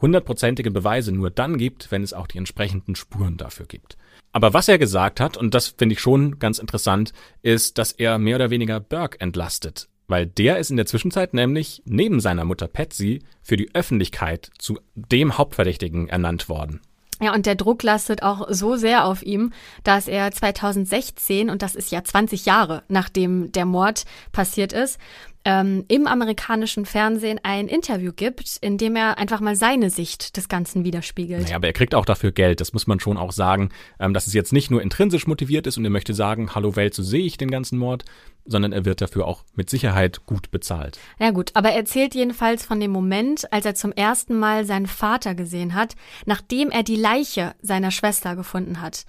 [0.00, 3.96] hundertprozentige Beweise nur dann gibt, wenn es auch die entsprechenden Spuren dafür gibt.
[4.32, 7.12] Aber was er gesagt hat, und das finde ich schon ganz interessant,
[7.42, 9.88] ist, dass er mehr oder weniger Burke entlastet.
[10.06, 14.80] Weil der ist in der Zwischenzeit nämlich neben seiner Mutter Patsy für die Öffentlichkeit zu
[14.94, 16.80] dem Hauptverdächtigen ernannt worden.
[17.22, 19.52] Ja, und der Druck lastet auch so sehr auf ihm,
[19.84, 24.98] dass er 2016, und das ist ja 20 Jahre nachdem der Mord passiert ist,
[25.44, 30.48] ähm, im amerikanischen Fernsehen ein Interview gibt, in dem er einfach mal seine Sicht des
[30.48, 31.44] Ganzen widerspiegelt.
[31.44, 34.26] Naja, aber er kriegt auch dafür Geld, das muss man schon auch sagen, ähm, dass
[34.26, 37.24] es jetzt nicht nur intrinsisch motiviert ist und er möchte sagen, hallo Welt, so sehe
[37.24, 38.04] ich den ganzen Mord,
[38.44, 40.98] sondern er wird dafür auch mit Sicherheit gut bezahlt.
[41.18, 44.86] Ja gut, aber er erzählt jedenfalls von dem Moment, als er zum ersten Mal seinen
[44.86, 45.94] Vater gesehen hat,
[46.26, 49.04] nachdem er die Leiche seiner Schwester gefunden hat.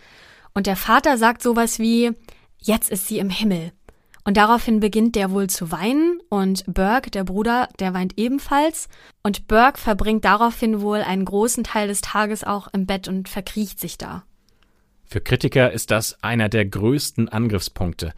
[0.53, 2.11] Und der Vater sagt sowas wie,
[2.59, 3.71] jetzt ist sie im Himmel.
[4.23, 8.87] Und daraufhin beginnt der wohl zu weinen und Burke, der Bruder, der weint ebenfalls.
[9.23, 13.79] Und Burke verbringt daraufhin wohl einen großen Teil des Tages auch im Bett und verkriecht
[13.79, 14.23] sich da.
[15.05, 18.13] Für Kritiker ist das einer der größten Angriffspunkte,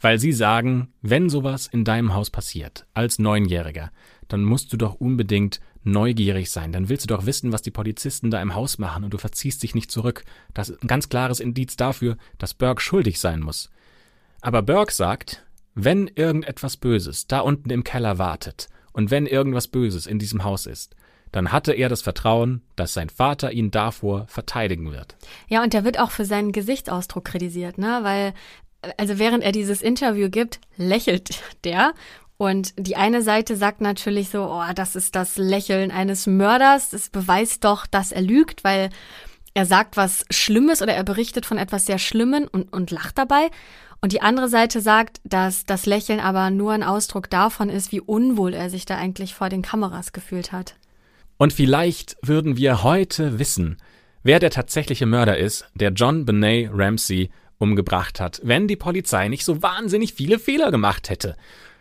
[0.00, 3.90] weil sie sagen, wenn sowas in deinem Haus passiert, als Neunjähriger,
[4.28, 6.72] dann musst du doch unbedingt neugierig sein.
[6.72, 9.62] Dann willst du doch wissen, was die Polizisten da im Haus machen und du verziehst
[9.62, 10.24] dich nicht zurück.
[10.54, 13.70] Das ist ein ganz klares Indiz dafür, dass Burke schuldig sein muss.
[14.40, 20.06] Aber Burke sagt, wenn irgendetwas Böses da unten im Keller wartet und wenn irgendwas Böses
[20.06, 20.96] in diesem Haus ist,
[21.32, 25.16] dann hatte er das Vertrauen, dass sein Vater ihn davor verteidigen wird.
[25.48, 28.00] Ja, und er wird auch für seinen Gesichtsausdruck kritisiert, ne?
[28.02, 28.34] Weil,
[28.96, 31.94] also während er dieses Interview gibt, lächelt der.
[32.36, 36.90] Und die eine Seite sagt natürlich so, oh, das ist das Lächeln eines Mörders.
[36.90, 38.88] Das beweist doch, dass er lügt, weil
[39.52, 43.50] er sagt was Schlimmes oder er berichtet von etwas sehr Schlimmen und, und lacht dabei.
[44.02, 48.00] Und die andere Seite sagt, dass das Lächeln aber nur ein Ausdruck davon ist, wie
[48.00, 50.76] unwohl er sich da eigentlich vor den Kameras gefühlt hat.
[51.36, 53.76] Und vielleicht würden wir heute wissen,
[54.22, 59.44] wer der tatsächliche Mörder ist, der John Benet Ramsey umgebracht hat, wenn die Polizei nicht
[59.44, 61.36] so wahnsinnig viele Fehler gemacht hätte.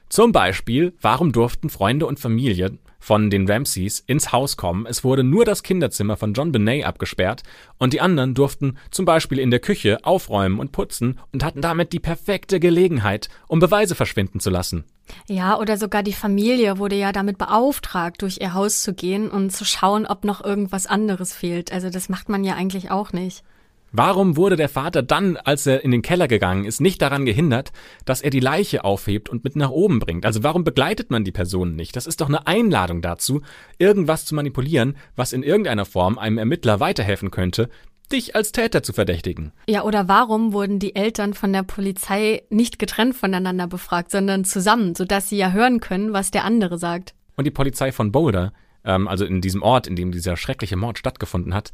[0.10, 4.86] Zum Beispiel, warum durften Freunde und Familie von den Ramseys ins Haus kommen.
[4.86, 7.44] Es wurde nur das Kinderzimmer von John Benet abgesperrt
[7.78, 11.94] und die anderen durften zum Beispiel in der Küche aufräumen und putzen und hatten damit
[11.94, 14.84] die perfekte Gelegenheit, um Beweise verschwinden zu lassen.
[15.28, 19.52] Ja, oder sogar die Familie wurde ja damit beauftragt, durch ihr Haus zu gehen und
[19.52, 21.72] zu schauen, ob noch irgendwas anderes fehlt.
[21.72, 23.44] Also das macht man ja eigentlich auch nicht.
[23.92, 27.72] Warum wurde der Vater dann, als er in den Keller gegangen ist, nicht daran gehindert,
[28.06, 30.26] dass er die Leiche aufhebt und mit nach oben bringt?
[30.26, 31.96] Also warum begleitet man die Person nicht?
[31.96, 33.42] Das ist doch eine Einladung dazu,
[33.78, 37.70] irgendwas zu manipulieren, was in irgendeiner Form einem Ermittler weiterhelfen könnte,
[38.12, 39.52] dich als Täter zu verdächtigen.
[39.68, 44.96] Ja, oder warum wurden die Eltern von der Polizei nicht getrennt voneinander befragt, sondern zusammen,
[44.96, 47.14] sodass sie ja hören können, was der andere sagt?
[47.36, 50.98] Und die Polizei von Boulder, ähm, also in diesem Ort, in dem dieser schreckliche Mord
[50.98, 51.72] stattgefunden hat,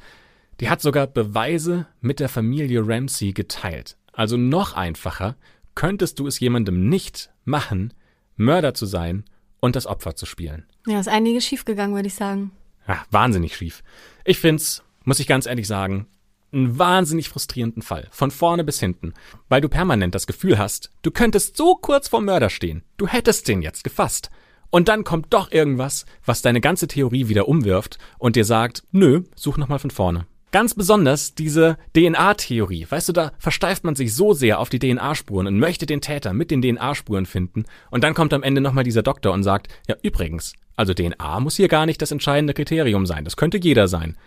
[0.60, 3.98] die hat sogar Beweise mit der Familie Ramsey geteilt.
[4.14, 5.36] Also noch einfacher
[5.76, 7.94] könntest du es jemandem nicht machen,
[8.38, 9.26] Mörder zu sein
[9.60, 10.66] und das Opfer zu spielen.
[10.88, 12.52] Ja, ist einiges schiefgegangen, würde ich sagen.
[12.88, 13.84] Ja, wahnsinnig schief.
[14.24, 16.08] Ich find's, muss ich ganz ehrlich sagen,
[16.54, 18.08] einen wahnsinnig frustrierenden Fall.
[18.12, 19.14] Von vorne bis hinten.
[19.50, 22.84] Weil du permanent das Gefühl hast, du könntest so kurz vor Mörder stehen.
[22.98, 24.30] Du hättest den jetzt gefasst.
[24.70, 29.24] Und dann kommt doch irgendwas, was deine ganze Theorie wieder umwirft und dir sagt, nö,
[29.36, 30.28] such nochmal von vorne.
[30.52, 32.88] Ganz besonders diese DNA-Theorie.
[32.90, 36.34] Weißt du, da versteift man sich so sehr auf die DNA-Spuren und möchte den Täter
[36.34, 37.66] mit den DNA-Spuren finden.
[37.92, 41.58] Und dann kommt am Ende nochmal dieser Doktor und sagt, ja, übrigens, also DNA muss
[41.58, 43.26] hier gar nicht das entscheidende Kriterium sein.
[43.26, 44.18] Das könnte jeder sein.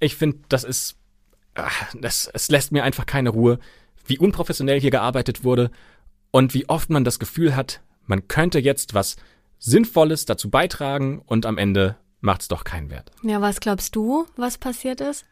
[0.00, 0.96] Ich finde, das ist,
[1.54, 3.58] ach, das, es lässt mir einfach keine Ruhe,
[4.06, 5.70] wie unprofessionell hier gearbeitet wurde
[6.30, 9.16] und wie oft man das Gefühl hat, man könnte jetzt was
[9.58, 13.10] Sinnvolles dazu beitragen und am Ende macht's doch keinen Wert.
[13.22, 15.24] Ja, was glaubst du, was passiert ist?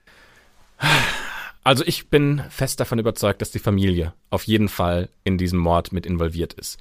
[1.67, 5.93] Also ich bin fest davon überzeugt, dass die Familie auf jeden Fall in diesem Mord
[5.93, 6.79] mit involviert ist.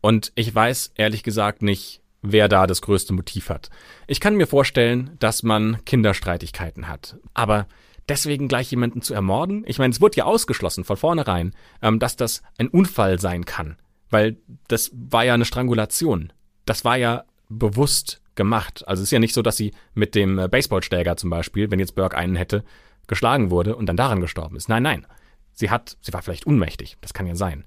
[0.00, 3.70] Und ich weiß ehrlich gesagt nicht, wer da das größte Motiv hat.
[4.06, 7.16] Ich kann mir vorstellen, dass man Kinderstreitigkeiten hat.
[7.34, 7.66] Aber
[8.08, 9.64] deswegen gleich jemanden zu ermorden?
[9.66, 13.76] Ich meine, es wurde ja ausgeschlossen von vornherein, ähm, dass das ein Unfall sein kann.
[14.10, 14.36] Weil
[14.68, 16.32] das war ja eine Strangulation.
[16.66, 18.86] Das war ja bewusst gemacht.
[18.86, 21.80] Also es ist ja nicht so, dass sie mit dem äh, Baseballschläger zum Beispiel, wenn
[21.80, 22.64] jetzt Burke einen hätte,
[23.10, 24.70] geschlagen wurde und dann daran gestorben ist.
[24.70, 25.06] Nein, nein.
[25.52, 27.64] Sie hat, sie war vielleicht unmächtig, das kann ja sein.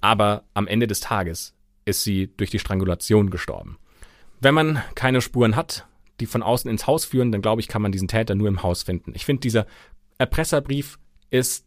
[0.00, 1.52] Aber am Ende des Tages
[1.84, 3.76] ist sie durch die Strangulation gestorben.
[4.40, 5.86] Wenn man keine Spuren hat,
[6.20, 8.62] die von außen ins Haus führen, dann glaube ich, kann man diesen Täter nur im
[8.62, 9.12] Haus finden.
[9.14, 9.66] Ich finde, dieser
[10.16, 11.66] Erpresserbrief ist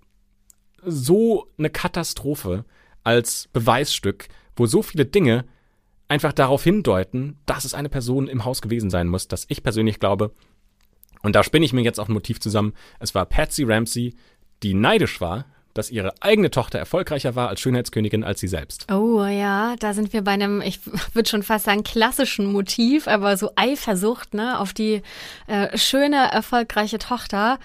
[0.83, 2.63] so eine Katastrophe
[3.03, 5.45] als Beweisstück, wo so viele Dinge
[6.07, 9.99] einfach darauf hindeuten, dass es eine Person im Haus gewesen sein muss, dass ich persönlich
[9.99, 10.31] glaube,
[11.23, 14.15] und da spinne ich mir jetzt auch ein Motiv zusammen, es war Patsy Ramsey,
[14.63, 15.45] die neidisch war,
[15.77, 18.91] dass ihre eigene Tochter erfolgreicher war als Schönheitskönigin als sie selbst.
[18.91, 20.79] Oh ja, da sind wir bei einem, ich
[21.13, 25.01] würde schon fast sagen, klassischen Motiv, aber so Eifersucht, ne, auf die
[25.47, 27.59] äh, schöne, erfolgreiche Tochter.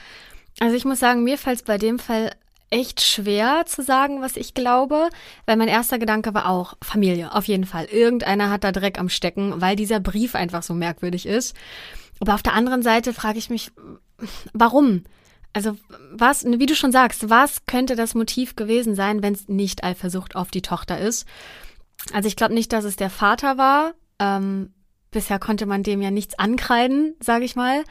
[0.61, 2.33] Also ich muss sagen, mir fällt es bei dem Fall
[2.71, 5.09] echt schwer zu sagen, was ich glaube,
[5.45, 7.85] weil mein erster Gedanke war auch Familie, auf jeden Fall.
[7.85, 11.55] Irgendeiner hat da Dreck am Stecken, weil dieser Brief einfach so merkwürdig ist.
[12.23, 13.73] Aber auf der anderen Seite frage ich mich,
[14.53, 15.03] warum?
[15.53, 15.77] Also
[16.13, 20.37] was, wie du schon sagst, was könnte das Motiv gewesen sein, wenn es nicht Eifersucht
[20.37, 21.27] auf die Tochter ist?
[22.13, 23.95] Also ich glaube nicht, dass es der Vater war.
[24.21, 24.73] Ähm,
[25.11, 27.83] bisher konnte man dem ja nichts ankreiden, sage ich mal.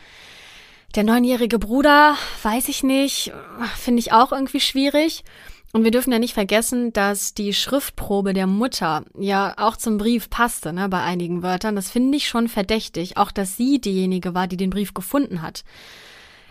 [0.95, 3.34] Der neunjährige Bruder, weiß ich nicht,
[3.75, 5.25] finde ich auch irgendwie schwierig.
[5.74, 10.30] Und wir dürfen ja nicht vergessen, dass die Schriftprobe der Mutter ja auch zum Brief
[10.30, 11.76] passte, ne, bei einigen Wörtern.
[11.76, 13.17] Das finde ich schon verdächtig.
[13.17, 15.63] Auch, dass sie diejenige war, die den Brief gefunden hat.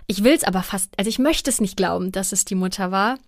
[0.06, 2.90] Ich will es aber fast, also ich möchte es nicht glauben, dass es die Mutter
[2.90, 3.18] war.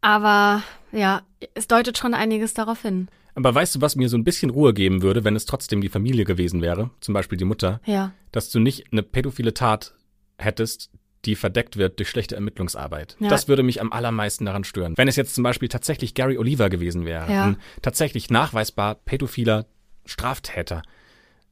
[0.00, 1.22] Aber ja,
[1.54, 3.08] es deutet schon einiges darauf hin.
[3.34, 5.88] Aber weißt du, was mir so ein bisschen Ruhe geben würde, wenn es trotzdem die
[5.88, 7.80] Familie gewesen wäre, zum Beispiel die Mutter?
[7.84, 8.12] Ja.
[8.32, 9.94] Dass du nicht eine pädophile Tat
[10.38, 10.90] hättest,
[11.26, 13.16] die verdeckt wird durch schlechte Ermittlungsarbeit.
[13.20, 13.28] Ja.
[13.28, 14.94] Das würde mich am allermeisten daran stören.
[14.96, 17.44] Wenn es jetzt zum Beispiel tatsächlich Gary Oliver gewesen wäre, Ja.
[17.46, 19.66] ein tatsächlich nachweisbar pädophiler
[20.04, 20.82] Straftäter,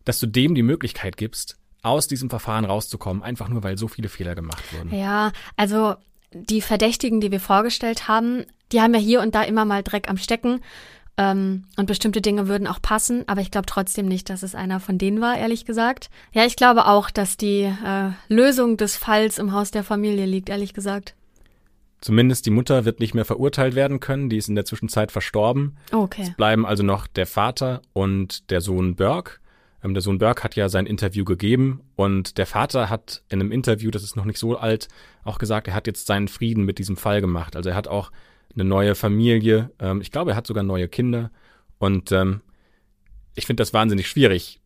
[0.04, 4.08] dass du dem die Möglichkeit gibst, aus diesem Verfahren rauszukommen, einfach nur weil so viele
[4.08, 4.94] Fehler gemacht wurden.
[4.94, 5.96] Ja, also
[6.32, 10.08] die Verdächtigen, die wir vorgestellt haben, die haben ja hier und da immer mal Dreck
[10.08, 10.60] am Stecken.
[11.16, 14.80] Ähm, und bestimmte Dinge würden auch passen, aber ich glaube trotzdem nicht, dass es einer
[14.80, 16.10] von denen war, ehrlich gesagt.
[16.32, 20.48] Ja, ich glaube auch, dass die äh, Lösung des Falls im Haus der Familie liegt,
[20.48, 21.14] ehrlich gesagt.
[22.00, 25.76] Zumindest die Mutter wird nicht mehr verurteilt werden können, die ist in der Zwischenzeit verstorben.
[25.92, 26.34] Okay.
[26.36, 29.38] bleiben also noch der Vater und der Sohn Burke.
[29.84, 33.52] Ähm, der Sohn Burke hat ja sein Interview gegeben und der Vater hat in einem
[33.52, 34.88] Interview, das ist noch nicht so alt,
[35.22, 37.54] auch gesagt, er hat jetzt seinen Frieden mit diesem Fall gemacht.
[37.54, 38.10] Also er hat auch
[38.54, 39.70] eine neue Familie.
[39.78, 41.30] Ähm, ich glaube, er hat sogar neue Kinder.
[41.78, 42.40] Und ähm,
[43.34, 44.60] ich finde das wahnsinnig schwierig,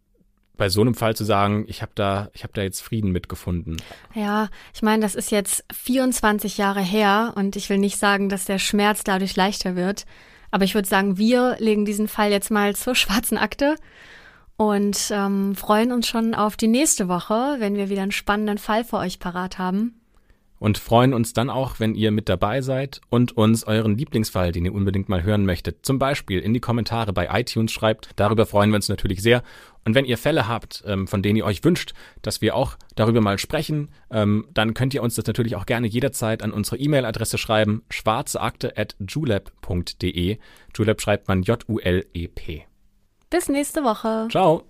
[0.57, 3.77] bei so einem Fall zu sagen, ich habe da, ich habe da jetzt Frieden mitgefunden.
[4.15, 8.45] Ja, ich meine, das ist jetzt 24 Jahre her und ich will nicht sagen, dass
[8.45, 10.05] der Schmerz dadurch leichter wird.
[10.51, 13.77] Aber ich würde sagen, wir legen diesen Fall jetzt mal zur schwarzen Akte
[14.57, 18.85] und ähm, freuen uns schon auf die nächste Woche, wenn wir wieder einen spannenden Fall
[18.85, 19.98] für euch parat haben.
[20.59, 24.65] Und freuen uns dann auch, wenn ihr mit dabei seid und uns euren Lieblingsfall, den
[24.65, 28.11] ihr unbedingt mal hören möchtet, zum Beispiel in die Kommentare bei iTunes schreibt.
[28.17, 29.43] Darüber freuen wir uns natürlich sehr.
[29.85, 33.21] Und wenn ihr Fälle habt, ähm, von denen ihr euch wünscht, dass wir auch darüber
[33.21, 37.39] mal sprechen, ähm, dann könnt ihr uns das natürlich auch gerne jederzeit an unsere E-Mail-Adresse
[37.39, 40.39] schreiben, schwarzeakte.julep.de.
[40.77, 42.67] Julep schreibt man J-U-L-E-P.
[43.31, 44.29] Bis nächste Woche.
[44.31, 44.65] Ciao!